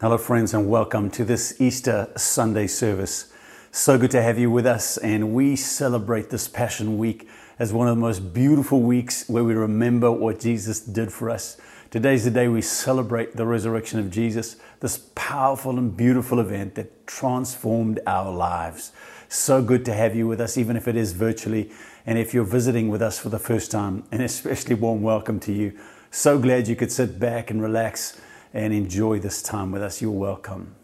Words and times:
Hello, 0.00 0.18
friends, 0.18 0.52
and 0.52 0.68
welcome 0.68 1.08
to 1.08 1.24
this 1.24 1.60
Easter 1.60 2.10
Sunday 2.16 2.66
service. 2.66 3.32
So 3.70 3.96
good 3.96 4.10
to 4.10 4.20
have 4.20 4.40
you 4.40 4.50
with 4.50 4.66
us, 4.66 4.96
and 4.98 5.32
we 5.32 5.54
celebrate 5.54 6.30
this 6.30 6.48
Passion 6.48 6.98
Week 6.98 7.28
as 7.60 7.72
one 7.72 7.86
of 7.86 7.94
the 7.94 8.00
most 8.00 8.34
beautiful 8.34 8.82
weeks 8.82 9.28
where 9.28 9.44
we 9.44 9.54
remember 9.54 10.10
what 10.10 10.40
Jesus 10.40 10.80
did 10.80 11.12
for 11.12 11.30
us. 11.30 11.58
Today's 11.90 12.24
the 12.24 12.32
day 12.32 12.48
we 12.48 12.60
celebrate 12.60 13.36
the 13.36 13.46
resurrection 13.46 14.00
of 14.00 14.10
Jesus, 14.10 14.56
this 14.80 14.98
powerful 15.14 15.78
and 15.78 15.96
beautiful 15.96 16.40
event 16.40 16.74
that 16.74 17.06
transformed 17.06 18.00
our 18.04 18.32
lives. 18.34 18.90
So 19.28 19.62
good 19.62 19.84
to 19.84 19.94
have 19.94 20.16
you 20.16 20.26
with 20.26 20.40
us, 20.40 20.58
even 20.58 20.76
if 20.76 20.88
it 20.88 20.96
is 20.96 21.12
virtually. 21.12 21.70
And 22.04 22.18
if 22.18 22.34
you're 22.34 22.42
visiting 22.42 22.88
with 22.88 23.00
us 23.00 23.20
for 23.20 23.28
the 23.28 23.38
first 23.38 23.70
time, 23.70 24.02
an 24.10 24.22
especially 24.22 24.74
warm 24.74 25.02
welcome 25.02 25.38
to 25.40 25.52
you. 25.52 25.78
So 26.10 26.36
glad 26.40 26.66
you 26.66 26.74
could 26.74 26.90
sit 26.90 27.20
back 27.20 27.48
and 27.48 27.62
relax 27.62 28.20
and 28.54 28.72
enjoy 28.72 29.18
this 29.18 29.42
time 29.42 29.72
with 29.72 29.82
us. 29.82 30.00
You're 30.00 30.12
welcome. 30.12 30.74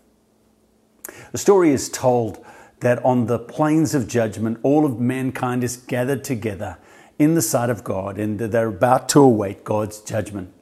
The 1.32 1.39
story 1.39 1.71
is 1.71 1.89
told 1.89 2.44
that 2.81 3.03
on 3.04 3.27
the 3.27 3.39
plains 3.39 3.94
of 3.94 4.08
judgment, 4.08 4.58
all 4.63 4.85
of 4.85 5.00
mankind 5.00 5.64
is 5.64 5.77
gathered 5.77 6.25
together 6.25 6.77
in 7.18 7.35
the 7.35 7.43
sight 7.43 7.71
of 7.71 7.85
God 7.85 8.18
and 8.18 8.39
they're 8.39 8.68
about 8.68 9.08
to 9.11 9.21
await 9.21 9.64
God's 9.64 10.00
judgment. 10.00 10.53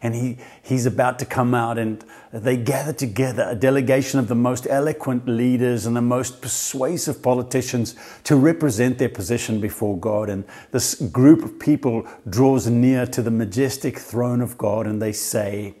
And 0.00 0.14
he, 0.14 0.36
he's 0.62 0.84
about 0.84 1.18
to 1.20 1.24
come 1.24 1.54
out, 1.54 1.78
and 1.78 2.04
they 2.30 2.58
gather 2.58 2.92
together 2.92 3.46
a 3.48 3.54
delegation 3.54 4.20
of 4.20 4.28
the 4.28 4.34
most 4.34 4.66
eloquent 4.68 5.26
leaders 5.26 5.86
and 5.86 5.96
the 5.96 6.02
most 6.02 6.42
persuasive 6.42 7.22
politicians 7.22 7.94
to 8.24 8.36
represent 8.36 8.98
their 8.98 9.08
position 9.08 9.62
before 9.62 9.96
God. 9.96 10.28
And 10.28 10.44
this 10.72 10.94
group 10.94 11.42
of 11.42 11.58
people 11.58 12.06
draws 12.28 12.66
near 12.66 13.06
to 13.06 13.22
the 13.22 13.30
majestic 13.30 13.98
throne 13.98 14.42
of 14.42 14.58
God, 14.58 14.86
and 14.86 15.00
they 15.00 15.12
say, 15.12 15.74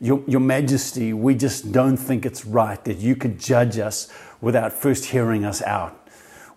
your, 0.00 0.22
your 0.26 0.40
Majesty, 0.40 1.12
we 1.12 1.34
just 1.34 1.72
don't 1.72 1.98
think 1.98 2.24
it's 2.24 2.46
right 2.46 2.82
that 2.84 2.98
you 2.98 3.14
could 3.14 3.38
judge 3.38 3.78
us 3.78 4.08
without 4.40 4.72
first 4.72 5.06
hearing 5.06 5.44
us 5.44 5.60
out. 5.62 5.96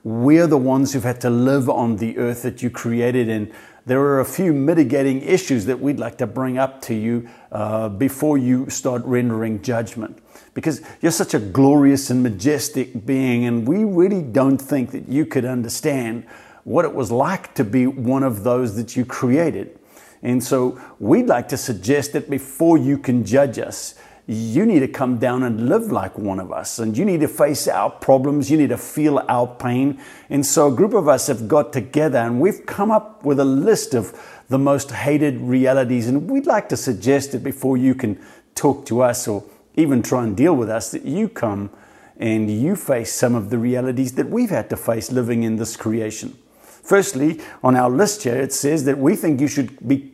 We're 0.03 0.47
the 0.47 0.57
ones 0.57 0.93
who've 0.93 1.03
had 1.03 1.21
to 1.21 1.29
live 1.29 1.69
on 1.69 1.97
the 1.97 2.17
earth 2.17 2.43
that 2.43 2.61
you 2.61 2.69
created, 2.69 3.29
and 3.29 3.51
there 3.85 4.01
are 4.01 4.21
a 4.21 4.25
few 4.25 4.53
mitigating 4.53 5.21
issues 5.21 5.65
that 5.65 5.79
we'd 5.79 5.99
like 5.99 6.17
to 6.19 6.27
bring 6.27 6.57
up 6.57 6.81
to 6.83 6.93
you 6.93 7.29
uh, 7.51 7.89
before 7.89 8.37
you 8.37 8.69
start 8.69 9.03
rendering 9.03 9.61
judgment. 9.61 10.19
Because 10.53 10.81
you're 11.01 11.11
such 11.11 11.33
a 11.33 11.39
glorious 11.39 12.09
and 12.09 12.23
majestic 12.23 13.05
being, 13.05 13.45
and 13.45 13.67
we 13.67 13.83
really 13.83 14.21
don't 14.21 14.57
think 14.57 14.91
that 14.91 15.09
you 15.09 15.25
could 15.25 15.45
understand 15.45 16.25
what 16.63 16.85
it 16.85 16.93
was 16.93 17.11
like 17.11 17.53
to 17.55 17.65
be 17.65 17.87
one 17.87 18.23
of 18.23 18.43
those 18.43 18.77
that 18.77 18.95
you 18.95 19.03
created. 19.03 19.77
And 20.23 20.43
so 20.43 20.81
we'd 20.99 21.27
like 21.27 21.49
to 21.49 21.57
suggest 21.57 22.13
that 22.13 22.29
before 22.29 22.77
you 22.77 22.97
can 22.97 23.25
judge 23.25 23.59
us, 23.59 23.95
you 24.25 24.65
need 24.65 24.79
to 24.79 24.87
come 24.87 25.17
down 25.17 25.43
and 25.43 25.67
live 25.67 25.91
like 25.91 26.17
one 26.17 26.39
of 26.39 26.51
us. 26.51 26.79
And 26.79 26.97
you 26.97 27.03
need 27.03 27.19
to 27.19 27.27
face 27.27 27.67
our 27.67 27.89
problems. 27.89 28.49
You 28.49 28.57
need 28.57 28.69
to 28.69 28.77
feel 28.77 29.19
our 29.27 29.47
pain. 29.47 29.99
And 30.29 30.45
so 30.45 30.71
a 30.71 30.75
group 30.75 30.93
of 30.93 31.09
us 31.09 31.27
have 31.27 31.49
got 31.49 31.73
together 31.73 32.19
and 32.19 32.39
we've 32.39 32.65
come 32.65 32.89
up 32.89 33.25
with 33.25 33.37
a 33.39 33.45
list 33.45 33.93
of 33.93 34.17
the 34.47 34.57
most 34.57 34.91
hated 34.91 35.41
realities. 35.41 36.07
And 36.07 36.29
we'd 36.31 36.45
like 36.45 36.69
to 36.69 36.77
suggest 36.77 37.33
that 37.33 37.43
before 37.43 37.75
you 37.75 37.93
can 37.93 38.17
talk 38.55 38.85
to 38.85 39.01
us 39.01 39.27
or 39.27 39.43
even 39.75 40.01
try 40.01 40.23
and 40.23 40.37
deal 40.37 40.55
with 40.55 40.69
us, 40.69 40.91
that 40.91 41.03
you 41.03 41.27
come 41.27 41.69
and 42.15 42.49
you 42.49 42.77
face 42.77 43.11
some 43.11 43.35
of 43.35 43.49
the 43.49 43.57
realities 43.57 44.13
that 44.13 44.29
we've 44.29 44.51
had 44.51 44.69
to 44.69 44.77
face 44.77 45.11
living 45.11 45.43
in 45.43 45.57
this 45.57 45.75
creation. 45.75 46.37
Firstly, 46.61 47.41
on 47.63 47.75
our 47.75 47.89
list 47.89 48.23
here, 48.23 48.35
it 48.35 48.53
says 48.53 48.85
that 48.85 48.97
we 48.97 49.15
think 49.15 49.41
you 49.41 49.47
should 49.47 49.85
be 49.85 50.12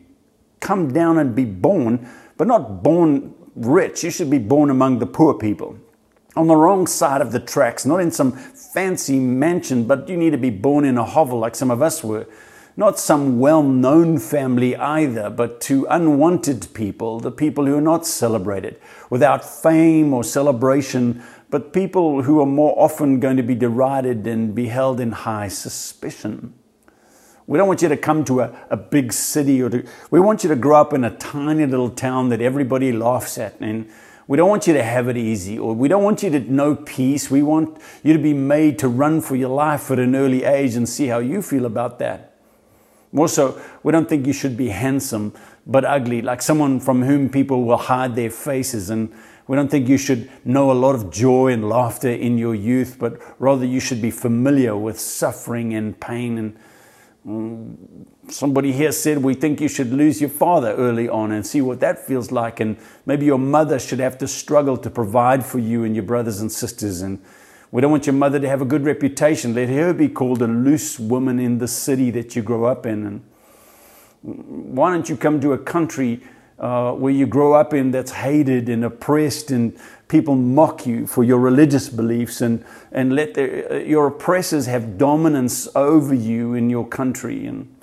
come 0.60 0.92
down 0.94 1.18
and 1.18 1.36
be 1.36 1.46
born, 1.46 2.08
but 2.38 2.48
not 2.48 2.84
born 2.84 3.34
rich. 3.56 4.04
You 4.04 4.12
should 4.12 4.30
be 4.30 4.40
born 4.40 4.70
among 4.70 5.00
the 5.00 5.06
poor 5.06 5.34
people. 5.34 5.78
On 6.36 6.48
the 6.48 6.56
wrong 6.56 6.88
side 6.88 7.22
of 7.22 7.32
the 7.32 7.40
tracks, 7.40 7.86
not 7.86 8.00
in 8.00 8.12
some 8.12 8.32
fancy 8.32 9.20
mansion, 9.20 9.86
but 9.86 10.08
you 10.08 10.16
need 10.16 10.30
to 10.32 10.38
be 10.38 10.50
born 10.52 10.86
in 10.86 10.98
a 10.98 11.04
hovel 11.04 11.40
like 11.40 11.56
some 11.56 11.72
of 11.72 11.82
us 11.82 12.04
were. 12.04 12.28
Not 12.78 13.00
some 13.00 13.40
well 13.40 13.64
known 13.64 14.20
family 14.20 14.76
either, 14.76 15.30
but 15.30 15.60
to 15.62 15.86
unwanted 15.90 16.68
people, 16.74 17.20
the 17.20 17.32
people 17.32 17.66
who 17.66 17.76
are 17.76 17.82
not 17.82 18.06
celebrated, 18.06 18.80
without 19.10 19.44
fame 19.44 20.14
or 20.14 20.24
celebration, 20.24 21.22
but 21.50 21.74
people 21.74 22.22
who 22.24 22.40
are 22.40 22.46
more 22.46 22.74
often 22.78 23.20
going 23.20 23.38
to 23.38 23.44
be 23.44 23.56
derided 23.56 24.26
and 24.28 24.54
be 24.54 24.68
held 24.68 25.00
in 25.00 25.12
high 25.12 25.48
suspicion. 25.48 26.54
We 27.50 27.58
don't 27.58 27.68
want 27.68 27.82
you 27.82 27.90
to 27.90 27.98
come 27.98 28.24
to 28.26 28.42
a, 28.42 28.56
a 28.70 28.78
big 28.78 29.12
city 29.12 29.60
or 29.60 29.72
to, 29.72 29.84
we 30.12 30.20
want 30.20 30.44
you 30.44 30.50
to 30.50 30.56
grow 30.56 30.80
up 30.80 30.94
in 30.94 31.04
a 31.04 31.10
tiny 31.10 31.66
little 31.66 31.90
town 31.90 32.30
that 32.30 32.42
everybody 32.42 32.92
laughs 32.92 33.40
at. 33.40 33.60
And 33.60 33.90
we 34.28 34.38
don't 34.38 34.50
want 34.50 34.68
you 34.68 34.74
to 34.74 34.84
have 34.84 35.08
it 35.08 35.18
easy 35.18 35.58
or 35.58 35.74
we 35.74 35.88
don't 35.88 36.04
want 36.04 36.22
you 36.22 36.30
to 36.30 36.40
know 36.42 36.76
peace. 36.76 37.32
We 37.32 37.42
want 37.42 37.80
you 38.04 38.14
to 38.14 38.20
be 38.20 38.36
made 38.36 38.78
to 38.80 38.88
run 38.88 39.20
for 39.20 39.36
your 39.36 39.50
life 39.50 39.90
at 39.90 39.98
an 39.98 40.16
early 40.16 40.44
age 40.44 40.76
and 40.76 40.88
see 40.88 41.08
how 41.08 41.18
you 41.18 41.42
feel 41.42 41.66
about 41.66 41.98
that. 41.98 42.36
More 43.12 43.28
so, 43.28 43.60
we 43.82 43.92
don't 43.92 44.08
think 44.08 44.28
you 44.28 44.34
should 44.34 44.56
be 44.56 44.70
handsome 44.70 45.34
but 45.66 45.84
ugly, 45.86 46.22
like 46.22 46.44
someone 46.44 46.80
from 46.80 47.02
whom 47.02 47.30
people 47.30 47.64
will 47.64 47.78
hide 47.78 48.16
their 48.16 48.30
faces. 48.30 48.92
And 48.92 49.12
we 49.48 49.56
don't 49.56 49.72
think 49.72 49.90
you 49.90 49.98
should 49.98 50.30
know 50.46 50.70
a 50.70 50.74
lot 50.74 50.94
of 50.94 51.10
joy 51.10 51.48
and 51.48 51.68
laughter 51.68 52.12
in 52.12 52.38
your 52.38 52.54
youth, 52.54 52.98
but 53.00 53.20
rather 53.40 53.66
you 53.66 53.80
should 53.80 54.04
be 54.04 54.12
familiar 54.12 54.78
with 54.78 55.00
suffering 55.00 55.74
and 55.74 56.00
pain 56.00 56.38
and 56.38 56.56
Mm, 57.28 58.06
somebody 58.30 58.72
here 58.72 58.92
said 58.92 59.18
we 59.18 59.34
think 59.34 59.60
you 59.60 59.68
should 59.68 59.92
lose 59.92 60.22
your 60.22 60.30
father 60.30 60.74
early 60.74 61.10
on 61.10 61.32
and 61.32 61.46
see 61.46 61.62
what 61.62 61.80
that 61.82 62.06
feels 62.06 62.32
like. 62.32 62.60
And 62.60 62.78
maybe 63.06 63.26
your 63.26 63.38
mother 63.38 63.80
should 63.80 64.00
have 64.00 64.18
to 64.20 64.28
struggle 64.28 64.78
to 64.78 64.90
provide 64.90 65.46
for 65.46 65.60
you 65.60 65.84
and 65.84 65.96
your 65.96 66.06
brothers 66.06 66.40
and 66.40 66.52
sisters. 66.52 67.02
And 67.02 67.22
we 67.72 67.82
don't 67.82 67.92
want 67.92 68.06
your 68.06 68.14
mother 68.14 68.40
to 68.40 68.48
have 68.48 68.62
a 68.62 68.66
good 68.66 68.86
reputation. 68.86 69.54
Let 69.54 69.70
her 69.70 69.94
be 69.94 70.08
called 70.08 70.42
a 70.42 70.48
loose 70.48 71.00
woman 71.00 71.40
in 71.40 71.58
the 71.60 71.68
city 71.68 72.10
that 72.12 72.36
you 72.36 72.42
grow 72.42 72.66
up 72.66 72.86
in. 72.86 73.06
And 73.06 73.24
why 74.22 74.92
don't 74.92 75.08
you 75.10 75.18
come 75.18 75.40
to 75.42 75.54
a 75.54 75.58
country 75.58 76.22
uh, 76.60 76.92
where 76.92 77.14
you 77.14 77.26
grow 77.26 77.54
up 77.54 77.74
in 77.74 77.92
that's 77.92 78.12
hated 78.12 78.68
and 78.68 78.84
oppressed 78.84 79.50
and 79.50 79.78
people 80.10 80.36
mock 80.36 80.86
you 80.86 81.08
for 81.08 81.24
your 81.24 81.40
religious 81.40 81.88
beliefs 81.88 82.42
and, 82.42 82.66
and 82.92 83.16
let 83.16 83.34
their, 83.36 83.72
uh, 83.72 83.76
your 83.78 84.08
oppressors 84.08 84.66
have 84.66 84.98
dominance 84.98 85.68
over 85.76 86.14
you 86.14 86.54
in 86.54 86.70
your 86.70 86.86
country. 86.86 87.46
And 87.46 87.74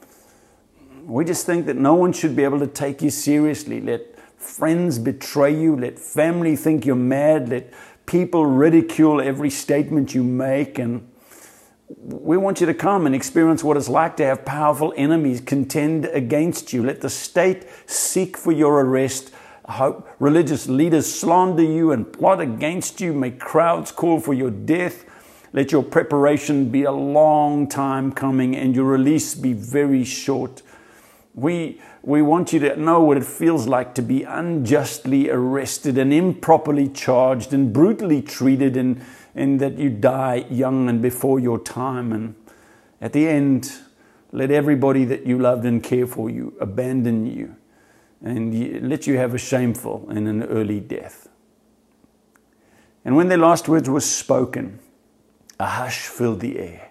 we 1.05 1.25
just 1.25 1.47
think 1.47 1.67
that 1.67 1.77
no 1.77 1.95
one 1.95 2.13
should 2.13 2.37
be 2.37 2.45
able 2.45 2.59
to 2.59 2.67
take 2.67 3.01
you 3.01 3.11
seriously. 3.11 3.81
Let 3.81 4.19
friends 4.39 4.99
betray 4.99 5.59
you. 5.59 5.77
Let 5.77 5.99
family 5.99 6.57
think 6.57 6.85
you're 6.85 6.97
mad. 6.97 7.49
Let 7.49 7.73
people 8.05 8.45
ridicule 8.45 9.21
every 9.21 9.51
statement 9.51 10.15
you 10.15 10.23
make. 10.23 10.79
And 10.79 11.09
we 11.89 12.37
want 12.37 12.61
you 12.61 12.67
to 12.67 12.75
come 12.75 13.07
and 13.07 13.15
experience 13.15 13.63
what 13.63 13.77
it's 13.77 13.89
like 13.89 14.17
to 14.17 14.25
have 14.25 14.45
powerful 14.45 14.93
enemies 14.97 15.41
contend 15.41 16.07
against 16.07 16.73
you. 16.73 16.83
Let 16.83 17.01
the 17.01 17.11
state 17.11 17.67
seek 17.87 18.37
for 18.37 18.53
your 18.53 18.81
arrest 18.81 19.33
hope 19.69 20.09
religious 20.21 20.69
leaders 20.69 21.13
slander 21.13 21.63
you 21.63 21.93
and 21.93 22.13
plot 22.13 22.41
against 22.41 23.01
you. 23.01 23.13
May 23.13 23.33
crowds 23.33 23.93
call 23.93 24.21
for 24.21 24.35
your 24.35 24.51
death. 24.51 25.05
Let 25.53 25.73
your 25.73 25.83
preparation 25.83 26.71
be 26.71 26.85
a 26.85 26.93
long 26.93 27.69
time 27.69 28.13
coming 28.13 28.55
and 28.55 28.75
your 28.75 28.85
release 28.85 29.35
be 29.35 29.53
very 29.53 30.05
short. 30.05 30.63
We, 31.35 31.81
we 32.03 32.23
want 32.23 32.53
you 32.53 32.61
to 32.61 32.77
know 32.77 33.01
what 33.03 33.17
it 33.17 33.25
feels 33.25 33.67
like 33.67 33.95
to 33.97 34.03
be 34.03 34.23
unjustly 34.23 35.31
arrested 35.31 35.99
and 35.99 36.13
improperly 36.13 36.89
charged 36.89 37.53
and 37.53 37.73
brutally 37.73 38.23
treated, 38.23 38.77
and, 38.77 39.03
and 39.37 39.61
that 39.61 39.79
you 39.79 39.91
die 39.91 40.47
young 40.51 40.89
and 40.89 41.01
before 41.01 41.39
your 41.39 41.59
time. 41.59 42.13
And 42.13 42.35
at 43.01 43.13
the 43.13 43.29
end, 43.29 43.71
let 44.33 44.51
everybody 44.51 45.05
that 45.05 45.27
you 45.27 45.39
loved 45.39 45.65
and 45.65 45.83
cared 45.83 46.09
for 46.09 46.29
you 46.29 46.57
abandon 46.61 47.27
you 47.27 47.55
and 48.25 48.89
let 48.89 49.07
you 49.07 49.19
have 49.19 49.35
a 49.35 49.39
shameful 49.39 50.07
and 50.09 50.27
an 50.27 50.43
early 50.45 50.81
death. 50.81 51.29
And 53.05 53.15
when 53.15 53.29
their 53.29 53.39
last 53.39 53.69
words 53.69 53.89
were 53.89 54.01
spoken, 54.01 54.81
a 55.61 55.67
hush 55.67 56.07
filled 56.07 56.41
the 56.41 56.59
air, 56.59 56.91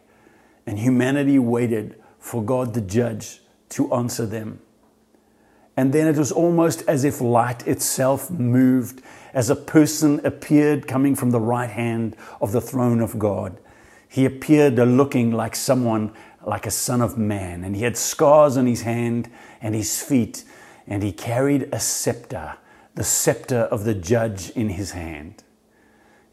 and 0.65 0.79
humanity 0.79 1.37
waited 1.39 2.01
for 2.19 2.43
God 2.43 2.73
the 2.73 2.81
judge 2.81 3.41
to 3.69 3.93
answer 3.93 4.25
them. 4.25 4.61
And 5.77 5.91
then 5.91 6.07
it 6.07 6.17
was 6.17 6.31
almost 6.31 6.83
as 6.87 7.03
if 7.03 7.19
light 7.19 7.67
itself 7.67 8.31
moved 8.31 9.01
as 9.33 9.49
a 9.49 9.55
person 9.55 10.25
appeared 10.25 10.87
coming 10.87 11.15
from 11.15 11.31
the 11.31 11.39
right 11.39 11.69
hand 11.69 12.15
of 12.39 12.51
the 12.51 12.61
throne 12.61 13.01
of 13.01 13.19
God. 13.19 13.59
He 14.07 14.25
appeared 14.25 14.75
looking 14.75 15.31
like 15.31 15.55
someone 15.55 16.13
like 16.45 16.65
a 16.65 16.71
son 16.71 17.01
of 17.01 17.17
man, 17.17 17.63
and 17.63 17.75
he 17.75 17.83
had 17.83 17.97
scars 17.97 18.55
on 18.55 18.67
his 18.67 18.83
hand 18.83 19.29
and 19.61 19.75
his 19.75 20.01
feet 20.01 20.45
and 20.87 21.03
he 21.03 21.11
carried 21.11 21.69
a 21.71 21.79
scepter, 21.79 22.57
the 22.95 23.03
scepter 23.03 23.61
of 23.61 23.83
the 23.83 23.95
judge 23.95 24.51
in 24.51 24.69
his 24.69 24.91
hand. 24.91 25.43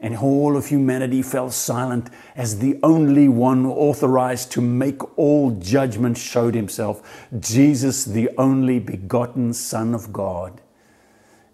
And 0.02 0.16
all 0.16 0.56
of 0.56 0.66
humanity 0.66 1.22
fell 1.22 1.48
silent 1.50 2.10
as 2.34 2.58
the 2.58 2.78
only 2.82 3.28
one 3.28 3.64
authorized 3.64 4.50
to 4.52 4.60
make 4.60 5.16
all 5.16 5.52
judgment 5.52 6.18
showed 6.18 6.56
himself 6.56 7.28
Jesus, 7.38 8.04
the 8.04 8.28
only 8.36 8.80
begotten 8.80 9.52
Son 9.52 9.94
of 9.94 10.12
God. 10.12 10.60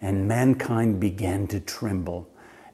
And 0.00 0.26
mankind 0.26 0.98
began 0.98 1.46
to 1.48 1.60
tremble 1.60 2.26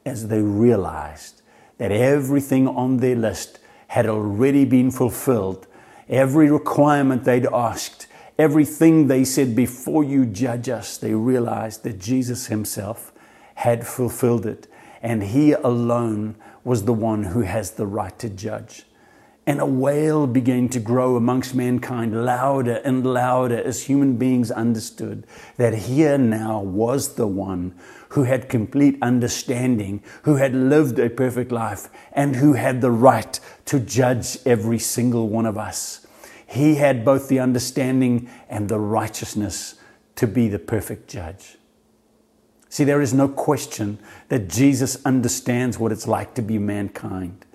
as 0.06 0.29
they 0.29 0.41
realized 0.41 1.43
that 1.79 1.91
everything 1.91 2.69
on 2.69 2.99
their 2.99 3.17
list 3.17 3.59
had 3.88 4.06
already 4.06 4.65
been 4.65 4.93
fulfilled, 4.93 5.67
every 6.09 6.50
requirement 6.50 7.25
they'd 7.25 7.47
asked, 7.47 8.06
everything 8.38 9.09
they 9.09 9.25
said, 9.25 9.56
before 9.56 10.05
you 10.05 10.25
judge 10.25 10.69
us, 10.69 10.99
they 10.99 11.15
realized 11.15 11.82
that 11.82 11.99
Jesus 11.99 12.47
Himself 12.47 13.12
had 13.56 13.85
fulfilled 13.85 14.47
it. 14.47 14.69
And 15.05 15.23
He 15.23 15.53
alone 15.53 16.35
was 16.65 16.87
the 16.87 16.95
one 16.95 17.25
who 17.25 17.43
has 17.43 17.73
the 17.73 17.87
right 17.87 18.19
to 18.19 18.31
judge. 18.31 18.85
And 19.47 19.61
a 19.61 19.67
wail 19.67 20.27
began 20.27 20.71
to 20.71 20.81
grow 20.81 21.17
amongst 21.17 21.55
mankind, 21.55 22.25
louder 22.25 22.81
and 22.83 23.05
louder, 23.05 23.62
as 23.62 23.83
human 23.83 24.17
beings 24.17 24.51
understood 24.51 25.27
that 25.59 25.75
here 25.75 26.17
now 26.17 26.62
was 26.62 27.17
the 27.17 27.27
one 27.27 27.75
who 28.09 28.23
had 28.23 28.49
complete 28.49 28.97
understanding, 29.03 30.03
who 30.23 30.37
had 30.37 30.55
lived 30.55 30.99
a 30.99 31.11
perfect 31.11 31.53
life, 31.53 31.91
and 32.12 32.37
who 32.37 32.55
had 32.55 32.81
the 32.81 32.91
right 32.91 33.39
to 33.67 33.79
judge 33.79 34.39
every 34.47 34.79
single 34.79 35.29
one 35.29 35.45
of 35.45 35.59
us. 35.59 36.06
He 36.47 36.77
had 36.77 37.05
both 37.05 37.29
the 37.29 37.41
understanding 37.41 38.31
and 38.49 38.71
the 38.71 38.81
righteousness 38.81 39.75
to 40.17 40.27
be 40.27 40.49
the 40.49 40.59
perfect 40.59 41.11
judge. 41.11 41.59
See, 42.75 42.82
there 42.82 43.00
is 43.00 43.15
no 43.15 43.29
question 43.29 44.00
that 44.31 44.49
Jesus 44.49 44.99
understands 45.05 45.79
what 45.79 45.93
it's 45.93 46.09
like 46.09 46.35
to 46.35 46.43
be 46.43 46.59
mankind. 46.59 47.47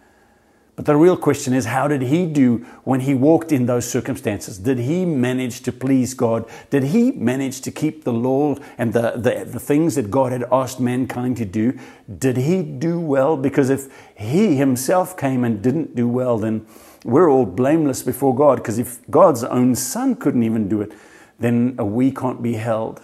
But 0.78 0.86
the 0.86 0.96
real 0.96 1.18
question 1.18 1.54
is, 1.54 1.66
how 1.66 1.90
did 1.90 2.04
he 2.04 2.26
do 2.26 2.60
when 2.86 3.02
he 3.02 3.14
walked 3.14 3.52
in 3.52 3.66
those 3.66 3.86
circumstances? 3.86 4.58
Did 4.58 4.78
he 4.80 5.04
manage 5.04 5.60
to 5.64 5.74
please 5.74 6.14
God? 6.14 6.50
Did 6.70 6.84
he 6.84 7.12
manage 7.12 7.60
to 7.64 7.70
keep 7.70 8.06
the 8.06 8.14
law 8.14 8.56
and 8.78 8.94
the, 8.94 9.12
the, 9.18 9.44
the, 9.44 9.60
things 9.60 9.96
that 9.96 10.10
God 10.10 10.32
had 10.32 10.46
asked 10.54 10.80
mankind 10.80 11.36
to 11.36 11.46
do? 11.46 11.78
Did 12.18 12.38
he 12.38 12.64
do 12.64 12.98
well? 12.98 13.36
Because 13.36 13.70
if 13.70 13.94
he 14.16 14.56
himself 14.56 15.18
came 15.18 15.44
and 15.44 15.62
didn't 15.62 15.98
do 15.98 16.08
well, 16.08 16.38
then 16.38 16.66
we're 17.04 17.30
all 17.30 17.46
blameless 17.46 18.04
before 18.04 18.34
God. 18.34 18.60
Because 18.60 18.80
if 18.80 19.00
God's 19.12 19.44
own 19.44 19.76
son 19.76 20.16
couldn't 20.16 20.44
even 20.44 20.70
do 20.70 20.80
it, 20.82 20.94
then 21.40 21.76
we 21.76 22.10
can't 22.10 22.42
be 22.42 22.54
held. 22.54 23.02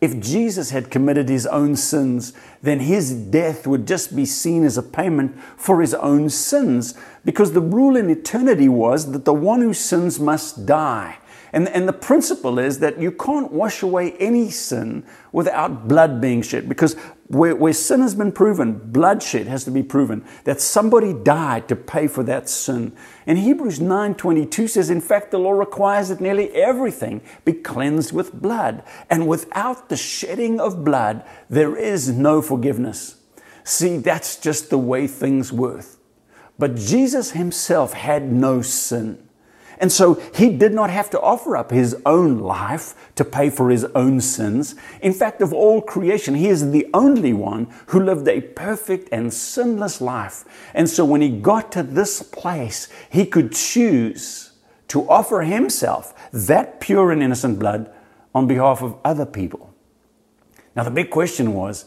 If 0.00 0.20
Jesus 0.20 0.70
had 0.70 0.90
committed 0.90 1.28
his 1.28 1.46
own 1.46 1.74
sins, 1.74 2.32
then 2.62 2.80
his 2.80 3.12
death 3.12 3.66
would 3.66 3.86
just 3.86 4.14
be 4.14 4.24
seen 4.24 4.64
as 4.64 4.78
a 4.78 4.82
payment 4.82 5.36
for 5.56 5.80
his 5.80 5.92
own 5.94 6.30
sins, 6.30 6.94
because 7.24 7.52
the 7.52 7.60
rule 7.60 7.96
in 7.96 8.08
eternity 8.08 8.68
was 8.68 9.10
that 9.10 9.24
the 9.24 9.34
one 9.34 9.60
who 9.60 9.74
sins 9.74 10.20
must 10.20 10.66
die. 10.66 11.18
And, 11.52 11.68
and 11.68 11.88
the 11.88 11.92
principle 11.92 12.58
is 12.58 12.78
that 12.80 13.00
you 13.00 13.10
can't 13.10 13.52
wash 13.52 13.82
away 13.82 14.12
any 14.18 14.50
sin 14.50 15.04
without 15.32 15.88
blood 15.88 16.20
being 16.20 16.42
shed, 16.42 16.68
because 16.68 16.94
where, 17.28 17.54
where 17.54 17.72
sin 17.72 18.00
has 18.00 18.14
been 18.14 18.32
proven, 18.32 18.78
bloodshed 18.90 19.46
has 19.46 19.64
to 19.64 19.70
be 19.70 19.82
proven 19.82 20.24
that 20.44 20.60
somebody 20.60 21.12
died 21.12 21.68
to 21.68 21.76
pay 21.76 22.06
for 22.06 22.22
that 22.24 22.48
sin. 22.48 22.92
And 23.26 23.38
Hebrews 23.38 23.78
9:22 23.78 24.68
says, 24.68 24.90
in 24.90 25.00
fact, 25.00 25.30
the 25.30 25.38
law 25.38 25.52
requires 25.52 26.08
that 26.08 26.20
nearly 26.20 26.50
everything 26.54 27.20
be 27.44 27.52
cleansed 27.52 28.12
with 28.12 28.32
blood, 28.32 28.82
and 29.10 29.28
without 29.28 29.88
the 29.88 29.96
shedding 29.96 30.60
of 30.60 30.84
blood, 30.84 31.24
there 31.50 31.76
is 31.76 32.08
no 32.08 32.40
forgiveness. 32.40 33.16
See, 33.64 33.98
that's 33.98 34.36
just 34.36 34.70
the 34.70 34.78
way 34.78 35.06
things 35.06 35.52
work. 35.52 35.84
But 36.58 36.74
Jesus 36.74 37.32
himself 37.32 37.92
had 37.92 38.32
no 38.32 38.62
sin. 38.62 39.27
And 39.80 39.92
so 39.92 40.14
he 40.34 40.50
did 40.50 40.74
not 40.74 40.90
have 40.90 41.08
to 41.10 41.20
offer 41.20 41.56
up 41.56 41.70
his 41.70 41.96
own 42.04 42.38
life 42.38 42.94
to 43.14 43.24
pay 43.24 43.48
for 43.48 43.70
his 43.70 43.84
own 43.94 44.20
sins. 44.20 44.74
In 45.00 45.12
fact, 45.12 45.40
of 45.40 45.52
all 45.52 45.80
creation, 45.80 46.34
he 46.34 46.48
is 46.48 46.70
the 46.70 46.88
only 46.92 47.32
one 47.32 47.68
who 47.86 48.00
lived 48.00 48.26
a 48.28 48.40
perfect 48.40 49.08
and 49.12 49.32
sinless 49.32 50.00
life. 50.00 50.44
And 50.74 50.88
so 50.88 51.04
when 51.04 51.20
he 51.20 51.28
got 51.28 51.70
to 51.72 51.82
this 51.82 52.22
place, 52.22 52.88
he 53.08 53.24
could 53.24 53.52
choose 53.52 54.52
to 54.88 55.08
offer 55.08 55.42
himself 55.42 56.30
that 56.32 56.80
pure 56.80 57.12
and 57.12 57.22
innocent 57.22 57.58
blood 57.58 57.92
on 58.34 58.46
behalf 58.46 58.82
of 58.82 58.96
other 59.04 59.26
people. 59.26 59.72
Now, 60.74 60.82
the 60.84 60.90
big 60.90 61.10
question 61.10 61.54
was 61.54 61.84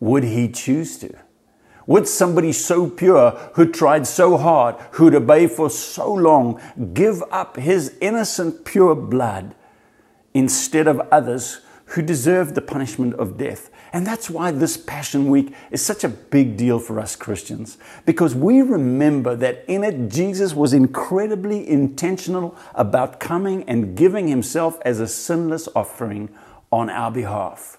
would 0.00 0.24
he 0.24 0.48
choose 0.48 0.98
to? 0.98 1.14
Would 1.86 2.08
somebody 2.08 2.52
so 2.52 2.88
pure, 2.88 3.30
who 3.54 3.70
tried 3.70 4.06
so 4.06 4.36
hard, 4.36 4.76
who'd 4.92 5.14
obey 5.14 5.46
for 5.46 5.68
so 5.68 6.12
long, 6.12 6.60
give 6.94 7.22
up 7.30 7.56
his 7.56 7.96
innocent, 8.00 8.64
pure 8.64 8.94
blood 8.94 9.54
instead 10.32 10.86
of 10.86 11.00
others 11.12 11.60
who 11.86 12.02
deserved 12.02 12.54
the 12.54 12.62
punishment 12.62 13.14
of 13.14 13.36
death? 13.36 13.70
And 13.92 14.04
that's 14.04 14.28
why 14.28 14.50
this 14.50 14.76
Passion 14.76 15.30
Week 15.30 15.54
is 15.70 15.84
such 15.84 16.02
a 16.02 16.08
big 16.08 16.56
deal 16.56 16.80
for 16.80 16.98
us 16.98 17.14
Christians, 17.14 17.78
because 18.04 18.34
we 18.34 18.60
remember 18.60 19.36
that 19.36 19.64
in 19.68 19.84
it, 19.84 20.08
Jesus 20.08 20.52
was 20.52 20.72
incredibly 20.72 21.68
intentional 21.68 22.56
about 22.74 23.20
coming 23.20 23.62
and 23.68 23.96
giving 23.96 24.26
himself 24.26 24.80
as 24.84 24.98
a 24.98 25.06
sinless 25.06 25.68
offering 25.76 26.28
on 26.72 26.90
our 26.90 27.12
behalf. 27.12 27.78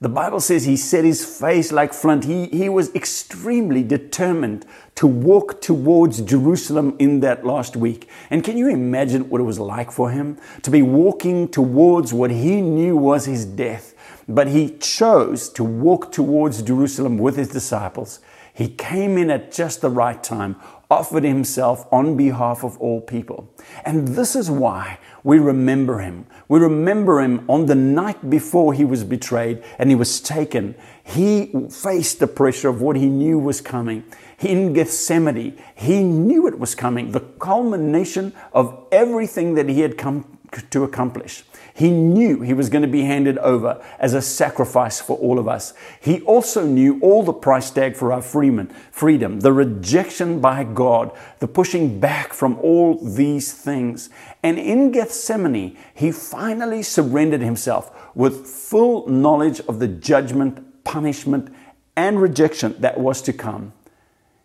The 0.00 0.08
Bible 0.08 0.38
says 0.38 0.64
he 0.64 0.76
set 0.76 1.04
his 1.04 1.24
face 1.24 1.72
like 1.72 1.92
flint. 1.92 2.22
He, 2.22 2.46
he 2.46 2.68
was 2.68 2.94
extremely 2.94 3.82
determined 3.82 4.64
to 4.94 5.08
walk 5.08 5.60
towards 5.60 6.20
Jerusalem 6.20 6.94
in 7.00 7.18
that 7.20 7.44
last 7.44 7.74
week. 7.74 8.08
And 8.30 8.44
can 8.44 8.56
you 8.56 8.68
imagine 8.68 9.28
what 9.28 9.40
it 9.40 9.44
was 9.44 9.58
like 9.58 9.90
for 9.90 10.10
him 10.10 10.38
to 10.62 10.70
be 10.70 10.82
walking 10.82 11.48
towards 11.48 12.14
what 12.14 12.30
he 12.30 12.60
knew 12.60 12.96
was 12.96 13.24
his 13.24 13.44
death? 13.44 13.92
But 14.28 14.46
he 14.46 14.76
chose 14.78 15.48
to 15.50 15.64
walk 15.64 16.12
towards 16.12 16.62
Jerusalem 16.62 17.18
with 17.18 17.36
his 17.36 17.48
disciples. 17.48 18.20
He 18.58 18.66
came 18.66 19.16
in 19.16 19.30
at 19.30 19.52
just 19.52 19.82
the 19.82 19.88
right 19.88 20.20
time, 20.20 20.56
offered 20.90 21.22
himself 21.22 21.86
on 21.92 22.16
behalf 22.16 22.64
of 22.64 22.76
all 22.78 23.00
people. 23.00 23.48
And 23.84 24.08
this 24.08 24.34
is 24.34 24.50
why 24.50 24.98
we 25.22 25.38
remember 25.38 26.00
him. 26.00 26.26
We 26.48 26.58
remember 26.58 27.20
him 27.20 27.48
on 27.48 27.66
the 27.66 27.76
night 27.76 28.28
before 28.28 28.72
he 28.72 28.84
was 28.84 29.04
betrayed 29.04 29.62
and 29.78 29.90
he 29.90 29.94
was 29.94 30.20
taken. 30.20 30.74
He 31.04 31.52
faced 31.70 32.18
the 32.18 32.26
pressure 32.26 32.68
of 32.68 32.82
what 32.82 32.96
he 32.96 33.06
knew 33.06 33.38
was 33.38 33.60
coming. 33.60 34.02
In 34.40 34.72
Gethsemane, 34.72 35.56
he 35.76 36.02
knew 36.02 36.48
it 36.48 36.58
was 36.58 36.74
coming, 36.74 37.12
the 37.12 37.20
culmination 37.20 38.32
of 38.52 38.88
everything 38.90 39.54
that 39.54 39.68
he 39.68 39.82
had 39.82 39.96
come 39.96 40.37
to 40.70 40.84
accomplish. 40.84 41.44
He 41.74 41.90
knew 41.90 42.40
he 42.40 42.54
was 42.54 42.70
going 42.70 42.82
to 42.82 42.88
be 42.88 43.02
handed 43.02 43.38
over 43.38 43.80
as 44.00 44.12
a 44.12 44.20
sacrifice 44.20 45.00
for 45.00 45.16
all 45.18 45.38
of 45.38 45.46
us. 45.46 45.74
He 46.00 46.20
also 46.22 46.66
knew 46.66 46.98
all 47.00 47.22
the 47.22 47.32
price 47.32 47.70
tag 47.70 47.94
for 47.94 48.12
our 48.12 48.20
freedom, 48.20 48.68
freedom, 48.90 49.40
the 49.40 49.52
rejection 49.52 50.40
by 50.40 50.64
God, 50.64 51.16
the 51.38 51.46
pushing 51.46 52.00
back 52.00 52.32
from 52.32 52.58
all 52.58 52.96
these 52.96 53.52
things. 53.52 54.10
And 54.42 54.58
in 54.58 54.90
Gethsemane, 54.90 55.76
he 55.94 56.10
finally 56.10 56.82
surrendered 56.82 57.42
himself 57.42 58.14
with 58.16 58.46
full 58.46 59.06
knowledge 59.06 59.60
of 59.60 59.78
the 59.78 59.88
judgment, 59.88 60.82
punishment, 60.82 61.54
and 61.94 62.20
rejection 62.20 62.74
that 62.80 62.98
was 62.98 63.22
to 63.22 63.32
come. 63.32 63.72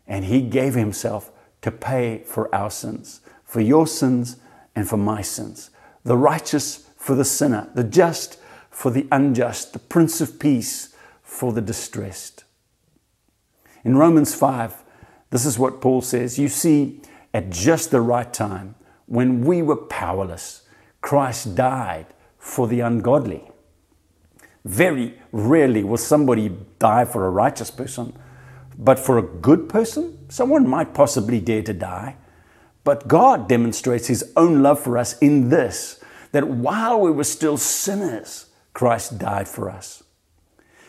And 0.07 0.25
he 0.25 0.41
gave 0.41 0.75
himself 0.75 1.31
to 1.63 1.71
pay 1.71 2.19
for 2.25 2.53
our 2.53 2.69
sins, 2.69 3.21
for 3.43 3.61
your 3.61 3.87
sins 3.87 4.37
and 4.75 4.87
for 4.87 4.97
my 4.97 5.21
sins. 5.21 5.71
The 6.03 6.17
righteous 6.17 6.89
for 6.97 7.15
the 7.15 7.25
sinner, 7.25 7.69
the 7.73 7.83
just 7.83 8.39
for 8.69 8.91
the 8.91 9.07
unjust, 9.11 9.73
the 9.73 9.79
Prince 9.79 10.21
of 10.21 10.39
Peace 10.39 10.95
for 11.21 11.53
the 11.53 11.61
distressed. 11.61 12.43
In 13.83 13.97
Romans 13.97 14.33
5, 14.35 14.83
this 15.29 15.45
is 15.45 15.59
what 15.59 15.81
Paul 15.81 16.01
says 16.01 16.39
You 16.39 16.47
see, 16.47 17.01
at 17.33 17.49
just 17.49 17.91
the 17.91 18.01
right 18.01 18.31
time, 18.31 18.75
when 19.05 19.41
we 19.41 19.61
were 19.61 19.75
powerless, 19.75 20.61
Christ 21.01 21.55
died 21.55 22.07
for 22.37 22.67
the 22.67 22.79
ungodly. 22.79 23.49
Very 24.65 25.19
rarely 25.31 25.83
will 25.83 25.97
somebody 25.97 26.55
die 26.79 27.05
for 27.05 27.25
a 27.25 27.29
righteous 27.29 27.69
person, 27.71 28.17
but 28.77 28.97
for 28.97 29.17
a 29.17 29.21
good 29.23 29.67
person, 29.67 30.17
someone 30.29 30.67
might 30.67 30.93
possibly 30.93 31.39
dare 31.39 31.63
to 31.63 31.73
die. 31.73 32.15
But 32.83 33.07
God 33.07 33.47
demonstrates 33.47 34.07
his 34.07 34.31
own 34.35 34.61
love 34.61 34.79
for 34.79 34.97
us 34.97 35.17
in 35.19 35.49
this 35.49 36.03
that 36.31 36.47
while 36.47 36.99
we 36.99 37.11
were 37.11 37.23
still 37.23 37.57
sinners, 37.57 38.47
Christ 38.73 39.19
died 39.19 39.47
for 39.47 39.69
us. 39.69 40.03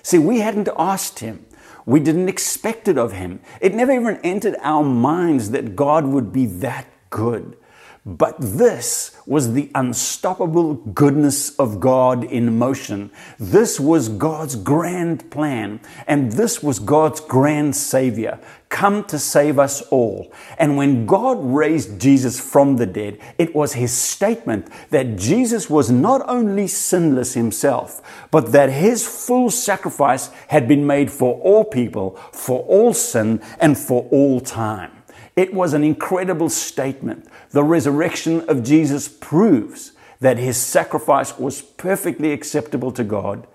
See, 0.03 0.19
we 0.19 0.41
hadn't 0.41 0.69
asked 0.77 1.21
him. 1.21 1.47
We 1.87 2.01
didn't 2.01 2.29
expect 2.29 2.89
it 2.89 2.99
of 2.99 3.13
him. 3.13 3.41
It 3.61 3.75
never 3.75 3.93
even 3.93 4.19
entered 4.25 4.57
our 4.61 4.83
minds 4.83 5.51
that 5.51 5.77
God 5.77 6.07
would 6.07 6.33
be 6.33 6.47
that 6.47 6.87
good. 7.11 7.57
But 8.07 8.37
this 8.39 9.17
was 9.25 9.55
the 9.55 9.71
unstoppable 9.75 10.75
goodness 10.75 11.57
of 11.59 11.81
God 11.81 12.23
in 12.23 12.59
motion. 12.59 13.11
This 13.39 13.81
was 13.81 14.11
God's 14.11 14.57
grand 14.57 15.31
plan. 15.31 15.81
And 16.07 16.33
this 16.33 16.63
was 16.63 16.81
God's 16.81 17.21
grand 17.21 17.75
Savior, 17.75 18.39
come 18.69 19.05
to 19.05 19.19
save 19.19 19.59
us 19.59 19.81
all. 19.83 20.31
And 20.59 20.77
when 20.77 21.07
God 21.07 21.39
raised 21.43 21.99
Jesus 21.99 22.39
from 22.39 22.77
the 22.77 22.85
dead, 22.85 23.19
it 23.39 23.55
was 23.55 23.73
his 23.73 23.97
statement 23.97 24.69
that 24.91 25.17
Jesus 25.17 25.71
was 25.71 25.91
not 25.91 26.21
only 26.29 26.67
sinless 26.67 27.33
himself, 27.33 28.03
but 28.31 28.53
that 28.53 28.69
his 28.69 29.07
full 29.07 29.49
sacrifice 29.49 30.29
had 30.49 30.69
been 30.69 30.87
made 30.87 31.11
for 31.11 31.41
all 31.41 31.65
people, 31.65 32.17
for 32.33 32.61
all 32.65 32.93
sin, 32.93 33.41
and 33.61 33.79
for 33.79 34.07
all 34.11 34.41
time. 34.41 34.94
It 35.37 35.53
was 35.53 35.75
an 35.75 35.83
incredible 35.83 36.49
statement. 36.49 37.27
The 37.51 37.65
resurrection 37.65 38.49
of 38.49 38.63
Jesus 38.63 39.09
proves 39.09 39.93
that 40.21 40.39
his 40.39 40.57
sacrifice 40.57 41.39
was 41.39 41.61
perfectly 41.61 42.33
acceptable 42.33 42.93
to 42.93 43.05
God. 43.05 43.47